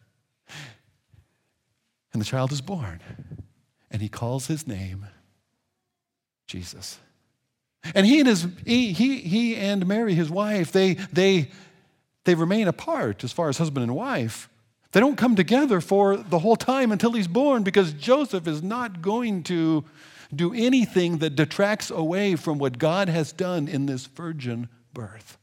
And 2.12 2.20
the 2.20 2.26
child 2.26 2.52
is 2.52 2.60
born. 2.60 3.00
And 3.90 4.02
he 4.02 4.08
calls 4.08 4.46
his 4.46 4.66
name 4.66 5.06
Jesus. 6.46 6.98
And 7.94 8.06
he 8.06 8.20
and 8.20 8.28
his 8.28 8.46
he 8.64 8.92
he, 8.92 9.18
he 9.18 9.56
and 9.56 9.86
Mary, 9.86 10.14
his 10.14 10.30
wife, 10.30 10.72
they 10.72 10.94
they 11.12 11.50
they 12.24 12.34
remain 12.34 12.68
apart 12.68 13.22
as 13.22 13.32
far 13.32 13.48
as 13.48 13.58
husband 13.58 13.84
and 13.84 13.94
wife. 13.94 14.48
They 14.96 15.00
don't 15.00 15.16
come 15.16 15.36
together 15.36 15.82
for 15.82 16.16
the 16.16 16.38
whole 16.38 16.56
time 16.56 16.90
until 16.90 17.12
he's 17.12 17.28
born 17.28 17.64
because 17.64 17.92
Joseph 17.92 18.48
is 18.48 18.62
not 18.62 19.02
going 19.02 19.42
to 19.42 19.84
do 20.34 20.54
anything 20.54 21.18
that 21.18 21.36
detracts 21.36 21.90
away 21.90 22.34
from 22.34 22.56
what 22.56 22.78
God 22.78 23.10
has 23.10 23.30
done 23.30 23.68
in 23.68 23.84
this 23.84 24.06
virgin 24.06 24.70
birth. 24.94 25.36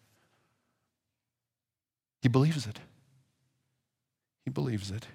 He 2.23 2.29
believes 2.29 2.65
it. 2.65 2.79
He 4.43 4.49
believes 4.49 4.89
it. 4.89 5.05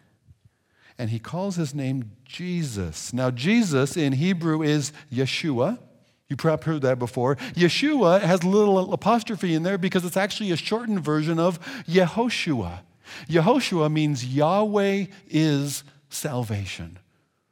And 0.96 1.10
he 1.10 1.18
calls 1.18 1.56
his 1.56 1.74
name 1.74 2.12
Jesus. 2.24 3.12
Now, 3.12 3.32
Jesus 3.32 3.96
in 3.96 4.12
Hebrew 4.12 4.62
is 4.62 4.92
Yeshua. 5.12 5.80
You 6.28 6.36
probably 6.36 6.74
heard 6.74 6.82
that 6.82 7.00
before. 7.00 7.34
Yeshua 7.56 8.20
has 8.20 8.44
a 8.44 8.48
little 8.48 8.92
apostrophe 8.92 9.52
in 9.52 9.64
there 9.64 9.78
because 9.78 10.04
it's 10.04 10.16
actually 10.16 10.52
a 10.52 10.56
shortened 10.56 11.00
version 11.00 11.40
of 11.40 11.58
Yehoshua. 11.86 12.82
Yehoshua 13.28 13.90
means 13.90 14.24
Yahweh 14.24 15.06
is 15.28 15.84
salvation, 16.08 16.98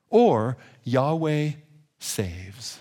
or 0.09 0.57
Yahweh 0.85 1.53
saves. 1.99 2.81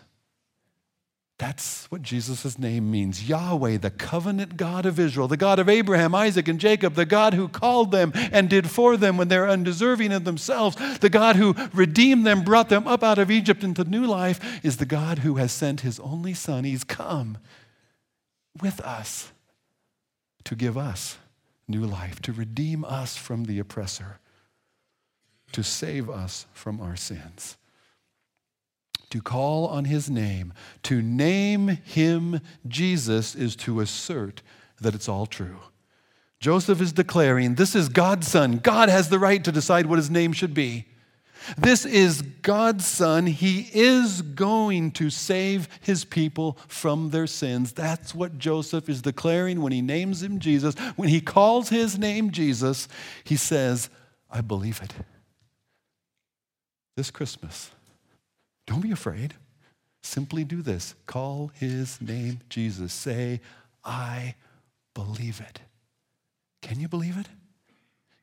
That's 1.38 1.92
what 1.92 2.02
Jesus' 2.02 2.58
name 2.58 2.90
means 2.90 3.28
Yahweh, 3.28 3.78
the 3.78 3.92
covenant 3.92 4.56
God 4.56 4.86
of 4.86 4.98
Israel, 4.98 5.28
the 5.28 5.36
God 5.36 5.60
of 5.60 5.68
Abraham, 5.68 6.16
Isaac, 6.16 6.48
and 6.48 6.62
Jacob, 6.62 6.94
the 6.94 7.06
God 7.06 7.34
who 7.34 7.50
called 7.50 7.92
them 7.92 8.14
and 8.16 8.50
did 8.50 8.70
for 8.70 8.96
them 8.96 9.18
when 9.18 9.28
they're 9.28 9.50
undeserving 9.50 10.14
of 10.14 10.24
themselves, 10.24 10.78
the 11.00 11.10
God 11.10 11.36
who 11.36 11.54
redeemed 11.74 12.26
them, 12.26 12.44
brought 12.44 12.70
them 12.70 12.88
up 12.88 13.04
out 13.04 13.20
of 13.20 13.30
Egypt 13.30 13.66
into 13.66 13.84
new 13.84 14.06
life, 14.06 14.64
is 14.64 14.78
the 14.78 14.86
God 14.86 15.20
who 15.20 15.36
has 15.36 15.52
sent 15.52 15.82
his 15.82 16.00
only 16.00 16.34
Son. 16.34 16.64
He's 16.64 16.86
come 16.86 17.38
with 18.62 18.80
us 18.80 19.34
to 20.46 20.56
give 20.56 20.78
us 20.78 21.18
new 21.68 21.86
life, 21.86 22.22
to 22.22 22.32
redeem 22.32 22.86
us 22.86 23.18
from 23.18 23.46
the 23.46 23.60
oppressor, 23.60 24.20
to 25.52 25.64
save 25.64 26.10
us 26.10 26.46
from 26.54 26.82
our 26.82 26.96
sins 26.96 27.58
to 29.16 29.22
call 29.22 29.68
on 29.68 29.86
his 29.86 30.10
name, 30.10 30.54
to 30.84 31.02
name 31.02 31.70
him 31.86 32.42
Jesus, 32.68 33.34
is 33.34 33.56
to 33.56 33.80
assert 33.80 34.42
that 34.82 34.94
it's 34.94 35.08
all 35.08 35.26
true. 35.26 35.58
Joseph 36.42 36.82
is 36.82 36.92
declaring 36.92 37.56
this 37.56 37.76
is 37.76 37.88
God's 37.88 38.28
son. 38.28 38.58
God 38.58 38.90
has 38.90 39.08
the 39.08 39.18
right 39.18 39.42
to 39.46 39.54
decide 39.54 39.86
what 39.86 40.00
his 40.00 40.10
name 40.10 40.34
should 40.34 40.54
be. 40.54 40.88
This 41.58 41.86
is 41.86 42.22
God's 42.22 42.86
son. 42.86 43.28
He 43.28 43.70
is 43.74 44.22
going 44.22 44.92
to 44.92 45.10
save 45.10 45.68
his 45.82 46.06
people 46.06 46.58
from 46.68 47.10
their 47.10 47.28
sins. 47.28 47.72
That's 47.72 48.16
what 48.16 48.38
Joseph 48.38 48.90
is 48.90 49.02
declaring 49.02 49.62
when 49.62 49.72
he 49.72 49.82
names 49.82 50.24
him 50.24 50.40
Jesus. 50.40 50.76
When 50.96 51.10
he 51.10 51.22
calls 51.22 51.70
his 51.70 51.98
name 51.98 52.32
Jesus, 52.32 52.88
he 53.24 53.36
says, 53.36 53.90
I 54.30 54.42
believe 54.42 54.82
it. 54.82 54.94
This 56.96 57.12
Christmas, 57.12 57.72
don't 58.66 58.82
be 58.82 58.92
afraid. 58.92 59.34
Simply 60.02 60.44
do 60.44 60.62
this 60.62 60.94
call 61.08 61.52
his 61.56 62.00
name 62.00 62.40
Jesus. 62.50 62.94
Say, 62.94 63.42
I 63.84 64.36
believe 64.94 65.42
it. 65.42 65.60
Can 66.62 66.80
you 66.80 66.88
believe 66.88 67.18
it? 67.18 67.28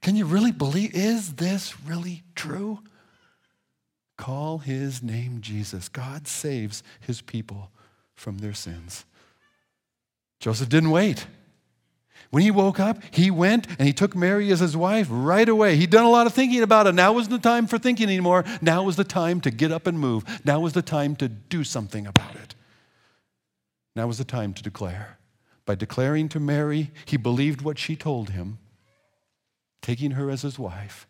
Can 0.00 0.16
you 0.16 0.24
really 0.24 0.52
believe? 0.52 0.94
Is 0.94 1.34
this 1.34 1.80
really 1.80 2.24
true? 2.34 2.80
Call 4.22 4.58
his 4.58 5.02
name 5.02 5.40
Jesus. 5.40 5.88
God 5.88 6.28
saves 6.28 6.84
his 7.00 7.20
people 7.20 7.72
from 8.14 8.38
their 8.38 8.54
sins. 8.54 9.04
Joseph 10.38 10.68
didn't 10.68 10.92
wait. 10.92 11.26
When 12.30 12.44
he 12.44 12.52
woke 12.52 12.78
up, 12.78 13.02
he 13.10 13.32
went 13.32 13.66
and 13.66 13.80
he 13.80 13.92
took 13.92 14.14
Mary 14.14 14.52
as 14.52 14.60
his 14.60 14.76
wife 14.76 15.08
right 15.10 15.48
away. 15.48 15.74
He'd 15.74 15.90
done 15.90 16.04
a 16.04 16.08
lot 16.08 16.28
of 16.28 16.34
thinking 16.34 16.62
about 16.62 16.86
it. 16.86 16.94
Now 16.94 17.12
wasn't 17.12 17.42
the 17.42 17.48
time 17.48 17.66
for 17.66 17.78
thinking 17.78 18.06
anymore. 18.06 18.44
Now 18.60 18.84
was 18.84 18.94
the 18.94 19.02
time 19.02 19.40
to 19.40 19.50
get 19.50 19.72
up 19.72 19.88
and 19.88 19.98
move. 19.98 20.22
Now 20.44 20.60
was 20.60 20.72
the 20.72 20.82
time 20.82 21.16
to 21.16 21.28
do 21.28 21.64
something 21.64 22.06
about 22.06 22.36
it. 22.36 22.54
Now 23.96 24.06
was 24.06 24.18
the 24.18 24.24
time 24.24 24.54
to 24.54 24.62
declare. 24.62 25.18
By 25.66 25.74
declaring 25.74 26.28
to 26.28 26.38
Mary, 26.38 26.92
he 27.06 27.16
believed 27.16 27.62
what 27.62 27.76
she 27.76 27.96
told 27.96 28.30
him, 28.30 28.58
taking 29.80 30.12
her 30.12 30.30
as 30.30 30.42
his 30.42 30.60
wife. 30.60 31.08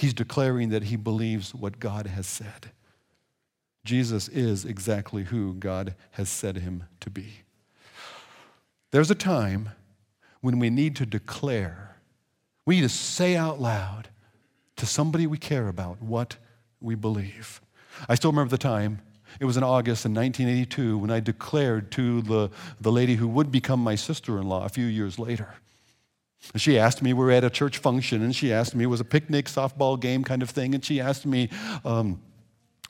He's 0.00 0.14
declaring 0.14 0.70
that 0.70 0.84
he 0.84 0.96
believes 0.96 1.54
what 1.54 1.78
God 1.78 2.06
has 2.06 2.26
said. 2.26 2.70
Jesus 3.84 4.28
is 4.28 4.64
exactly 4.64 5.24
who 5.24 5.52
God 5.52 5.94
has 6.12 6.30
said 6.30 6.56
him 6.56 6.84
to 7.00 7.10
be. 7.10 7.40
There's 8.92 9.10
a 9.10 9.14
time 9.14 9.72
when 10.40 10.58
we 10.58 10.70
need 10.70 10.96
to 10.96 11.04
declare, 11.04 11.96
we 12.64 12.76
need 12.76 12.82
to 12.82 12.88
say 12.88 13.36
out 13.36 13.60
loud 13.60 14.08
to 14.76 14.86
somebody 14.86 15.26
we 15.26 15.36
care 15.36 15.68
about 15.68 16.00
what 16.00 16.38
we 16.80 16.94
believe. 16.94 17.60
I 18.08 18.14
still 18.14 18.30
remember 18.30 18.52
the 18.52 18.56
time. 18.56 19.02
It 19.38 19.44
was 19.44 19.58
in 19.58 19.62
August 19.62 20.06
in 20.06 20.14
1982 20.14 20.96
when 20.96 21.10
I 21.10 21.20
declared 21.20 21.92
to 21.92 22.22
the, 22.22 22.50
the 22.80 22.90
lady 22.90 23.16
who 23.16 23.28
would 23.28 23.52
become 23.52 23.80
my 23.80 23.96
sister 23.96 24.38
in 24.38 24.48
law 24.48 24.64
a 24.64 24.70
few 24.70 24.86
years 24.86 25.18
later. 25.18 25.56
She 26.56 26.78
asked 26.78 27.02
me, 27.02 27.12
we 27.12 27.24
were 27.24 27.30
at 27.30 27.44
a 27.44 27.50
church 27.50 27.78
function, 27.78 28.22
and 28.22 28.34
she 28.34 28.52
asked 28.52 28.74
me, 28.74 28.84
it 28.84 28.88
was 28.88 29.00
a 29.00 29.04
picnic, 29.04 29.46
softball 29.46 30.00
game 30.00 30.24
kind 30.24 30.42
of 30.42 30.50
thing, 30.50 30.74
and 30.74 30.84
she 30.84 31.00
asked 31.00 31.26
me, 31.26 31.50
um, 31.84 32.20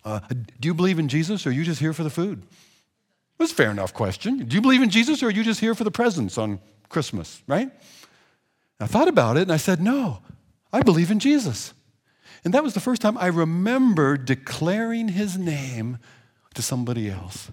uh, 0.05 0.21
Do 0.29 0.69
you 0.69 0.75
believe 0.75 0.99
in 0.99 1.09
Jesus, 1.09 1.47
or 1.47 1.51
are 1.51 1.53
you 1.53 1.65
just 1.65 1.81
here 1.81 1.93
for 1.93 2.05
the 2.05 2.11
food? 2.11 2.43
It 2.43 3.43
was 3.43 3.53
a 3.53 3.55
fair 3.55 3.71
enough 3.71 3.93
question. 3.93 4.45
Do 4.47 4.55
you 4.55 4.63
believe 4.63 4.83
in 4.83 4.91
Jesus, 4.91 5.23
or 5.23 5.27
are 5.27 5.31
you 5.31 5.43
just 5.43 5.61
here 5.61 5.75
for 5.75 5.85
the 5.85 5.91
presents 5.91 6.39
on 6.39 6.61
Christmas, 6.89 7.43
right? 7.47 7.71
I 8.79 8.87
thought 8.87 9.09
about 9.09 9.37
it 9.37 9.43
and 9.43 9.53
I 9.53 9.59
said, 9.59 9.81
No, 9.81 10.21
I 10.73 10.83
believe 10.83 11.11
in 11.11 11.19
Jesus. 11.19 11.75
And 12.45 12.55
that 12.55 12.65
was 12.65 12.75
the 12.75 12.81
first 12.81 13.03
time 13.03 13.19
I 13.19 13.27
remember 13.27 14.17
declaring 14.17 15.09
his 15.09 15.37
name 15.37 15.99
to 16.55 16.63
somebody 16.63 17.11
else. 17.11 17.51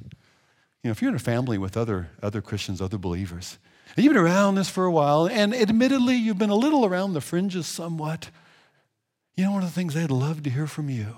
You 0.84 0.90
know, 0.90 0.92
if 0.92 1.02
you're 1.02 1.10
in 1.10 1.16
a 1.16 1.20
family 1.20 1.58
with 1.58 1.76
other, 1.76 2.10
other 2.24 2.42
Christians, 2.42 2.82
other 2.82 2.98
believers, 2.98 3.58
and 3.64 3.67
you've 4.04 4.14
been 4.14 4.22
around 4.22 4.56
this 4.56 4.70
for 4.70 4.86
a 4.86 4.92
while, 4.92 5.28
and 5.28 5.56
admittedly, 5.56 6.16
you've 6.16 6.38
been 6.38 6.50
a 6.50 6.56
little 6.56 6.86
around 6.86 7.14
the 7.14 7.22
fringes 7.22 7.66
somewhat, 7.66 8.30
you 9.36 9.44
know, 9.44 9.52
one 9.52 9.64
of 9.64 9.70
the 9.70 9.74
things 9.74 9.96
I'd 9.96 10.12
love 10.12 10.44
to 10.44 10.50
hear 10.50 10.68
from 10.68 10.90
you. 10.90 11.16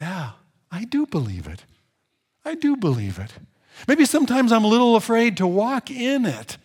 Now, 0.00 0.36
I 0.70 0.84
do 0.84 1.06
believe 1.06 1.46
it. 1.46 1.64
I 2.44 2.54
do 2.54 2.76
believe 2.76 3.18
it. 3.18 3.32
Maybe 3.88 4.04
sometimes 4.04 4.52
I'm 4.52 4.64
a 4.64 4.68
little 4.68 4.96
afraid 4.96 5.36
to 5.38 5.46
walk 5.46 5.90
in 5.90 6.24
it. 6.24 6.56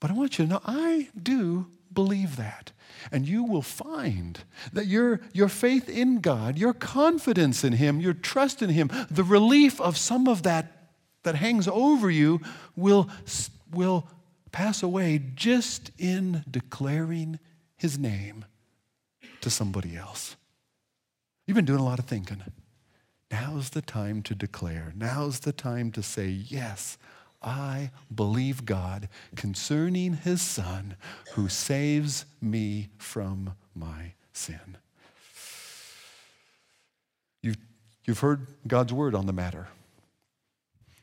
But 0.00 0.10
I 0.10 0.14
want 0.14 0.38
you 0.38 0.44
to 0.44 0.50
know 0.52 0.60
I 0.64 1.08
do 1.20 1.66
believe 1.92 2.36
that. 2.36 2.72
And 3.10 3.26
you 3.26 3.44
will 3.44 3.62
find 3.62 4.38
that 4.72 4.86
your, 4.86 5.20
your 5.32 5.48
faith 5.48 5.88
in 5.88 6.20
God, 6.20 6.58
your 6.58 6.74
confidence 6.74 7.64
in 7.64 7.74
Him, 7.74 8.00
your 8.00 8.14
trust 8.14 8.62
in 8.62 8.70
Him, 8.70 8.90
the 9.10 9.24
relief 9.24 9.80
of 9.80 9.96
some 9.96 10.28
of 10.28 10.42
that 10.42 10.72
that 11.22 11.36
hangs 11.36 11.66
over 11.66 12.10
you 12.10 12.40
will, 12.76 13.10
will 13.76 14.08
pass 14.52 14.82
away 14.82 15.22
just 15.34 15.90
in 15.98 16.44
declaring 16.50 17.38
His 17.76 17.98
name 17.98 18.44
to 19.40 19.50
somebody 19.50 19.96
else. 19.96 20.36
You've 21.46 21.56
been 21.56 21.64
doing 21.64 21.80
a 21.80 21.84
lot 21.84 21.98
of 21.98 22.06
thinking. 22.06 22.42
Now's 23.30 23.70
the 23.70 23.82
time 23.82 24.22
to 24.22 24.34
declare. 24.34 24.92
Now's 24.96 25.40
the 25.40 25.52
time 25.52 25.92
to 25.92 26.02
say, 26.02 26.28
Yes, 26.28 26.96
I 27.42 27.90
believe 28.12 28.64
God 28.64 29.08
concerning 29.36 30.14
his 30.14 30.42
son 30.42 30.96
who 31.34 31.48
saves 31.48 32.24
me 32.40 32.88
from 32.98 33.54
my 33.74 34.14
sin. 34.32 34.78
You've, 37.42 37.58
you've 38.04 38.18
heard 38.18 38.46
God's 38.66 38.92
word 38.92 39.14
on 39.14 39.26
the 39.26 39.32
matter. 39.32 39.68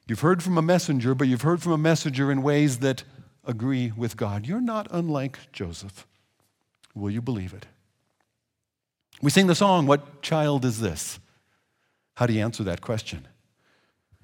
You've 0.07 0.19
heard 0.19 0.43
from 0.43 0.57
a 0.57 0.61
messenger, 0.61 1.15
but 1.15 1.27
you've 1.27 1.43
heard 1.43 1.61
from 1.61 1.71
a 1.71 1.77
messenger 1.77 2.31
in 2.31 2.43
ways 2.43 2.79
that 2.79 3.03
agree 3.45 3.91
with 3.95 4.17
God. 4.17 4.45
You're 4.45 4.61
not 4.61 4.87
unlike 4.91 5.51
Joseph. 5.51 6.05
Will 6.93 7.09
you 7.09 7.21
believe 7.21 7.53
it? 7.53 7.65
We 9.21 9.31
sing 9.31 9.47
the 9.47 9.55
song, 9.55 9.87
What 9.87 10.21
Child 10.21 10.65
is 10.65 10.79
This? 10.79 11.19
How 12.15 12.25
do 12.25 12.33
you 12.33 12.43
answer 12.43 12.63
that 12.63 12.81
question? 12.81 13.27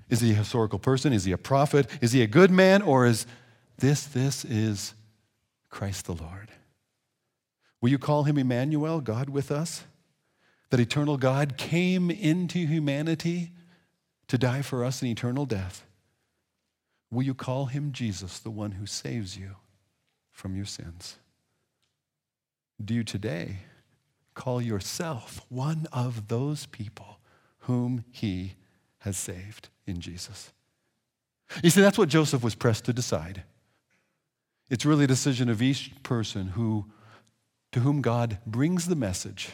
Is 0.10 0.22
he 0.22 0.32
a 0.32 0.36
historical 0.36 0.80
person? 0.80 1.14
Is 1.14 1.26
he 1.26 1.32
a 1.32 1.38
prophet? 1.38 1.88
Is 2.02 2.12
he 2.12 2.22
a 2.22 2.28
good 2.28 2.52
man? 2.52 2.82
Or 2.82 3.06
is 3.06 3.26
this, 3.78 4.06
this 4.06 4.44
is 4.44 4.94
Christ 5.70 6.06
the 6.06 6.14
Lord? 6.14 6.52
Will 7.82 7.90
you 7.90 8.00
call 8.00 8.24
him 8.24 8.38
Emmanuel, 8.38 9.02
God 9.02 9.30
with 9.30 9.52
us? 9.52 9.84
That 10.70 10.80
eternal 10.80 11.18
God 11.18 11.58
came 11.58 12.12
into 12.12 12.60
humanity 12.60 13.52
to 14.30 14.38
die 14.38 14.62
for 14.62 14.86
us 14.86 15.02
in 15.02 15.10
eternal 15.10 15.46
death. 15.46 15.86
Will 17.12 17.24
you 17.24 17.34
call 17.34 17.66
him 17.66 17.92
Jesus, 17.92 18.40
the 18.40 18.50
one 18.50 18.72
who 18.72 18.86
saves 18.86 19.38
you 19.38 19.58
from 20.32 20.56
your 20.56 20.66
sins? 20.66 21.18
Do 22.84 22.94
you 22.94 23.04
today 23.04 23.58
call 24.40 24.62
yourself 24.62 25.46
one 25.50 25.86
of 25.92 26.30
those 26.30 26.66
people 26.68 27.20
whom 27.64 28.06
he 28.10 28.54
has 29.00 29.18
saved 29.18 29.68
in 29.86 30.00
Jesus. 30.00 30.54
You 31.62 31.70
see, 31.70 31.82
that's 31.82 31.98
what 31.98 32.08
Joseph 32.10 32.44
was 32.44 32.56
pressed 32.56 32.86
to 32.86 32.94
decide. 32.94 33.44
It's 34.70 34.86
really 34.86 35.04
a 35.04 35.08
decision 35.08 35.50
of 35.50 35.62
each 35.62 35.92
person 36.04 36.50
who, 36.50 36.86
to 37.74 37.82
whom 37.82 38.02
God 38.02 38.38
brings 38.46 38.88
the 38.88 38.96
message. 38.96 39.50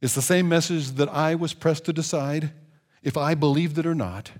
It's 0.00 0.14
the 0.14 0.22
same 0.22 0.48
message 0.48 0.92
that 0.92 1.08
I 1.08 1.34
was 1.34 1.52
pressed 1.52 1.84
to 1.86 1.92
decide 1.92 2.52
if 3.02 3.16
I 3.16 3.34
believed 3.34 3.78
it 3.78 3.86
or 3.86 3.94
not. 3.94 4.30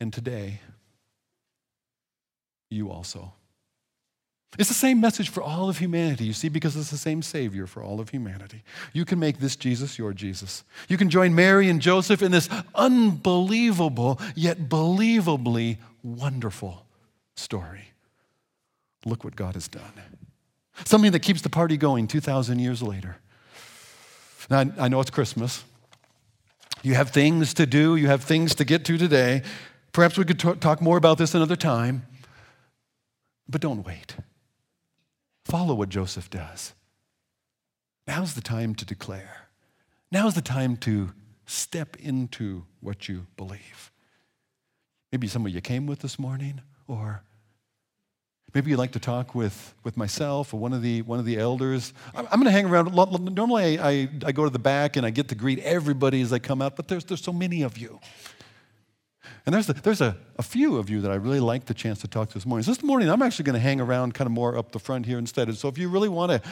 And 0.00 0.12
today, 0.12 0.60
you 2.70 2.90
also. 2.90 3.34
It's 4.58 4.68
the 4.68 4.74
same 4.74 5.00
message 5.00 5.30
for 5.30 5.42
all 5.42 5.70
of 5.70 5.78
humanity, 5.78 6.24
you 6.24 6.34
see, 6.34 6.50
because 6.50 6.76
it's 6.76 6.90
the 6.90 6.98
same 6.98 7.22
Savior 7.22 7.66
for 7.66 7.82
all 7.82 8.00
of 8.00 8.10
humanity. 8.10 8.62
You 8.92 9.06
can 9.06 9.18
make 9.18 9.38
this 9.38 9.56
Jesus 9.56 9.98
your 9.98 10.12
Jesus. 10.12 10.62
You 10.88 10.98
can 10.98 11.08
join 11.08 11.34
Mary 11.34 11.70
and 11.70 11.80
Joseph 11.80 12.20
in 12.20 12.32
this 12.32 12.50
unbelievable, 12.74 14.20
yet 14.34 14.68
believably 14.68 15.78
wonderful 16.02 16.84
story. 17.34 17.92
Look 19.06 19.24
what 19.24 19.36
God 19.36 19.54
has 19.54 19.68
done. 19.68 19.92
Something 20.84 21.12
that 21.12 21.20
keeps 21.20 21.40
the 21.40 21.48
party 21.48 21.76
going 21.78 22.06
2,000 22.06 22.58
years 22.58 22.82
later. 22.82 23.16
Now, 24.50 24.64
I 24.78 24.88
know 24.88 25.00
it's 25.00 25.10
Christmas. 25.10 25.64
You 26.82 26.94
have 26.94 27.10
things 27.10 27.54
to 27.54 27.66
do, 27.66 27.96
you 27.96 28.08
have 28.08 28.24
things 28.24 28.54
to 28.56 28.64
get 28.64 28.84
to 28.86 28.98
today. 28.98 29.42
Perhaps 29.92 30.18
we 30.18 30.24
could 30.24 30.38
t- 30.38 30.54
talk 30.54 30.80
more 30.80 30.96
about 30.96 31.18
this 31.18 31.34
another 31.34 31.56
time, 31.56 32.06
but 33.48 33.60
don't 33.60 33.84
wait. 33.84 34.16
Follow 35.44 35.74
what 35.74 35.88
Joseph 35.88 36.30
does. 36.30 36.72
Now's 38.06 38.34
the 38.34 38.40
time 38.40 38.74
to 38.76 38.84
declare. 38.84 39.48
Now's 40.10 40.34
the 40.34 40.42
time 40.42 40.76
to 40.78 41.12
step 41.46 41.96
into 41.96 42.64
what 42.80 43.08
you 43.08 43.26
believe. 43.36 43.92
Maybe 45.10 45.28
some 45.28 45.46
of 45.46 45.52
you 45.52 45.60
came 45.60 45.86
with 45.86 46.00
this 46.00 46.18
morning, 46.18 46.62
or 46.88 47.22
maybe 48.54 48.70
you'd 48.70 48.78
like 48.78 48.92
to 48.92 49.00
talk 49.00 49.34
with, 49.34 49.74
with 49.82 49.96
myself 49.96 50.52
or 50.52 50.60
one 50.60 50.72
of 50.72 50.82
the, 50.82 51.02
one 51.02 51.18
of 51.18 51.24
the 51.24 51.38
elders. 51.38 51.92
I'm, 52.14 52.26
I'm 52.26 52.40
going 52.40 52.44
to 52.44 52.50
hang 52.50 52.66
around. 52.66 52.94
Normally, 53.34 53.78
I, 53.78 53.90
I, 53.90 54.08
I 54.26 54.32
go 54.32 54.44
to 54.44 54.50
the 54.50 54.58
back 54.58 54.96
and 54.96 55.06
I 55.06 55.10
get 55.10 55.28
to 55.28 55.34
greet 55.34 55.58
everybody 55.60 56.20
as 56.20 56.30
they 56.30 56.38
come 56.38 56.60
out, 56.60 56.76
but 56.76 56.88
there's, 56.88 57.04
there's 57.04 57.22
so 57.22 57.32
many 57.32 57.62
of 57.62 57.78
you. 57.78 58.00
And 59.44 59.54
there's, 59.54 59.68
a, 59.68 59.72
there's 59.72 60.00
a, 60.00 60.16
a 60.38 60.42
few 60.42 60.76
of 60.76 60.88
you 60.88 61.00
that 61.00 61.10
I 61.10 61.16
really 61.16 61.40
like 61.40 61.64
the 61.64 61.74
chance 61.74 62.00
to 62.00 62.08
talk 62.08 62.28
to 62.28 62.34
this 62.34 62.46
morning. 62.46 62.62
So 62.62 62.70
this 62.70 62.82
morning, 62.82 63.10
I'm 63.10 63.22
actually 63.22 63.44
going 63.44 63.54
to 63.54 63.60
hang 63.60 63.80
around 63.80 64.14
kind 64.14 64.26
of 64.26 64.32
more 64.32 64.56
up 64.56 64.70
the 64.70 64.78
front 64.78 65.06
here 65.06 65.18
instead. 65.18 65.52
So 65.56 65.68
if 65.68 65.78
you 65.78 65.88
really 65.88 66.08
want 66.08 66.30
to, 66.30 66.42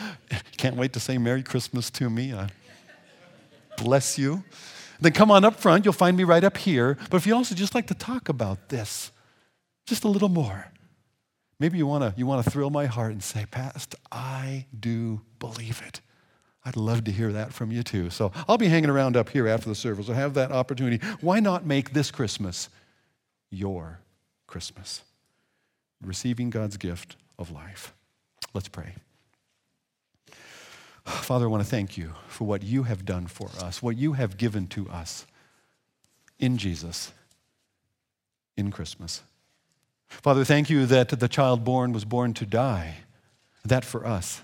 can't 0.56 0.76
wait 0.76 0.92
to 0.94 1.00
say 1.00 1.16
Merry 1.18 1.42
Christmas 1.42 1.90
to 1.90 2.10
me. 2.10 2.34
I 2.34 2.48
bless 3.76 4.18
you. 4.18 4.42
Then 5.00 5.12
come 5.12 5.30
on 5.30 5.44
up 5.44 5.56
front. 5.56 5.84
You'll 5.84 5.94
find 5.94 6.16
me 6.16 6.24
right 6.24 6.42
up 6.42 6.56
here. 6.56 6.98
But 7.10 7.18
if 7.18 7.26
you 7.26 7.34
also 7.34 7.54
just 7.54 7.74
like 7.74 7.86
to 7.88 7.94
talk 7.94 8.28
about 8.28 8.68
this, 8.68 9.12
just 9.86 10.04
a 10.04 10.08
little 10.08 10.28
more, 10.28 10.70
maybe 11.60 11.78
you 11.78 11.86
want 11.86 12.02
to 12.02 12.18
you 12.18 12.26
want 12.26 12.44
to 12.44 12.50
thrill 12.50 12.70
my 12.70 12.86
heart 12.86 13.12
and 13.12 13.22
say, 13.22 13.46
Past, 13.50 13.94
I 14.10 14.66
do 14.78 15.20
believe 15.38 15.80
it. 15.86 16.00
I'd 16.64 16.76
love 16.76 17.04
to 17.04 17.12
hear 17.12 17.32
that 17.32 17.52
from 17.52 17.70
you 17.70 17.82
too. 17.82 18.10
So 18.10 18.32
I'll 18.48 18.58
be 18.58 18.68
hanging 18.68 18.90
around 18.90 19.16
up 19.16 19.30
here 19.30 19.46
after 19.46 19.68
the 19.68 19.74
service. 19.74 20.08
I'll 20.08 20.14
have 20.14 20.34
that 20.34 20.52
opportunity. 20.52 21.04
Why 21.20 21.40
not 21.40 21.64
make 21.64 21.92
this 21.92 22.10
Christmas 22.10 22.68
your 23.50 24.00
Christmas? 24.46 25.02
Receiving 26.02 26.50
God's 26.50 26.76
gift 26.76 27.16
of 27.38 27.50
life. 27.50 27.94
Let's 28.52 28.68
pray. 28.68 28.94
Father, 31.04 31.46
I 31.46 31.48
want 31.48 31.62
to 31.62 31.68
thank 31.68 31.96
you 31.96 32.12
for 32.28 32.46
what 32.46 32.62
you 32.62 32.84
have 32.84 33.04
done 33.04 33.26
for 33.26 33.48
us, 33.60 33.82
what 33.82 33.96
you 33.96 34.12
have 34.12 34.36
given 34.36 34.66
to 34.68 34.88
us 34.90 35.26
in 36.38 36.58
Jesus 36.58 37.12
in 38.56 38.70
Christmas. 38.70 39.22
Father, 40.10 40.44
thank 40.44 40.68
you 40.68 40.86
that 40.86 41.08
the 41.08 41.28
child 41.28 41.64
born 41.64 41.92
was 41.92 42.04
born 42.04 42.34
to 42.34 42.44
die, 42.44 42.96
that 43.64 43.84
for 43.84 44.06
us 44.06 44.42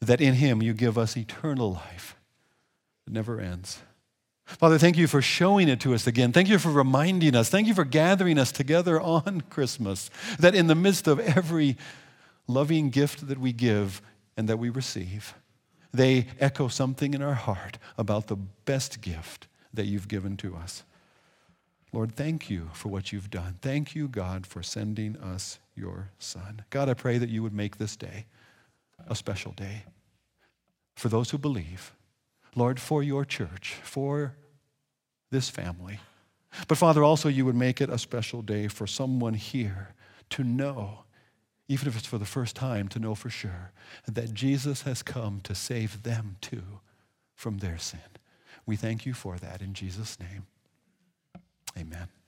that 0.00 0.20
in 0.20 0.34
him 0.34 0.62
you 0.62 0.72
give 0.72 0.96
us 0.96 1.16
eternal 1.16 1.72
life 1.72 2.16
that 3.04 3.12
never 3.12 3.40
ends. 3.40 3.80
Father, 4.44 4.78
thank 4.78 4.96
you 4.96 5.06
for 5.06 5.22
showing 5.22 5.68
it 5.68 5.80
to 5.80 5.94
us 5.94 6.06
again. 6.06 6.32
Thank 6.32 6.48
you 6.48 6.58
for 6.58 6.72
reminding 6.72 7.36
us. 7.36 7.48
Thank 7.48 7.68
you 7.68 7.74
for 7.74 7.84
gathering 7.84 8.38
us 8.38 8.50
together 8.50 9.00
on 9.00 9.42
Christmas. 9.42 10.10
That 10.38 10.54
in 10.54 10.66
the 10.66 10.74
midst 10.74 11.06
of 11.06 11.20
every 11.20 11.76
loving 12.48 12.90
gift 12.90 13.28
that 13.28 13.38
we 13.38 13.52
give 13.52 14.02
and 14.36 14.48
that 14.48 14.56
we 14.56 14.68
receive, 14.68 15.34
they 15.92 16.26
echo 16.40 16.66
something 16.66 17.14
in 17.14 17.22
our 17.22 17.34
heart 17.34 17.78
about 17.96 18.26
the 18.26 18.36
best 18.36 19.00
gift 19.00 19.46
that 19.72 19.86
you've 19.86 20.08
given 20.08 20.36
to 20.38 20.56
us. 20.56 20.82
Lord, 21.92 22.14
thank 22.14 22.48
you 22.48 22.70
for 22.72 22.88
what 22.88 23.12
you've 23.12 23.30
done. 23.30 23.56
Thank 23.60 23.94
you, 23.94 24.06
God, 24.06 24.46
for 24.46 24.62
sending 24.62 25.16
us 25.16 25.58
your 25.74 26.10
Son. 26.18 26.62
God, 26.70 26.88
I 26.88 26.94
pray 26.94 27.18
that 27.18 27.30
you 27.30 27.42
would 27.42 27.52
make 27.52 27.78
this 27.78 27.96
day 27.96 28.26
a 29.08 29.16
special 29.16 29.52
day 29.52 29.84
for 30.94 31.08
those 31.08 31.30
who 31.30 31.38
believe. 31.38 31.92
Lord, 32.54 32.78
for 32.78 33.02
your 33.02 33.24
church, 33.24 33.74
for 33.82 34.34
this 35.30 35.48
family. 35.48 36.00
But 36.68 36.78
Father, 36.78 37.02
also 37.02 37.28
you 37.28 37.44
would 37.44 37.56
make 37.56 37.80
it 37.80 37.90
a 37.90 37.98
special 37.98 38.42
day 38.42 38.68
for 38.68 38.86
someone 38.86 39.34
here 39.34 39.94
to 40.30 40.44
know, 40.44 41.04
even 41.68 41.88
if 41.88 41.96
it's 41.96 42.06
for 42.06 42.18
the 42.18 42.24
first 42.24 42.56
time, 42.56 42.88
to 42.88 42.98
know 42.98 43.14
for 43.14 43.30
sure 43.30 43.72
that 44.06 44.34
Jesus 44.34 44.82
has 44.82 45.02
come 45.02 45.40
to 45.42 45.54
save 45.54 46.02
them 46.02 46.36
too 46.40 46.80
from 47.34 47.58
their 47.58 47.78
sin. 47.78 48.00
We 48.66 48.76
thank 48.76 49.06
you 49.06 49.14
for 49.14 49.36
that 49.38 49.62
in 49.62 49.74
Jesus' 49.74 50.18
name. 50.20 50.46
Amen. 51.78 52.19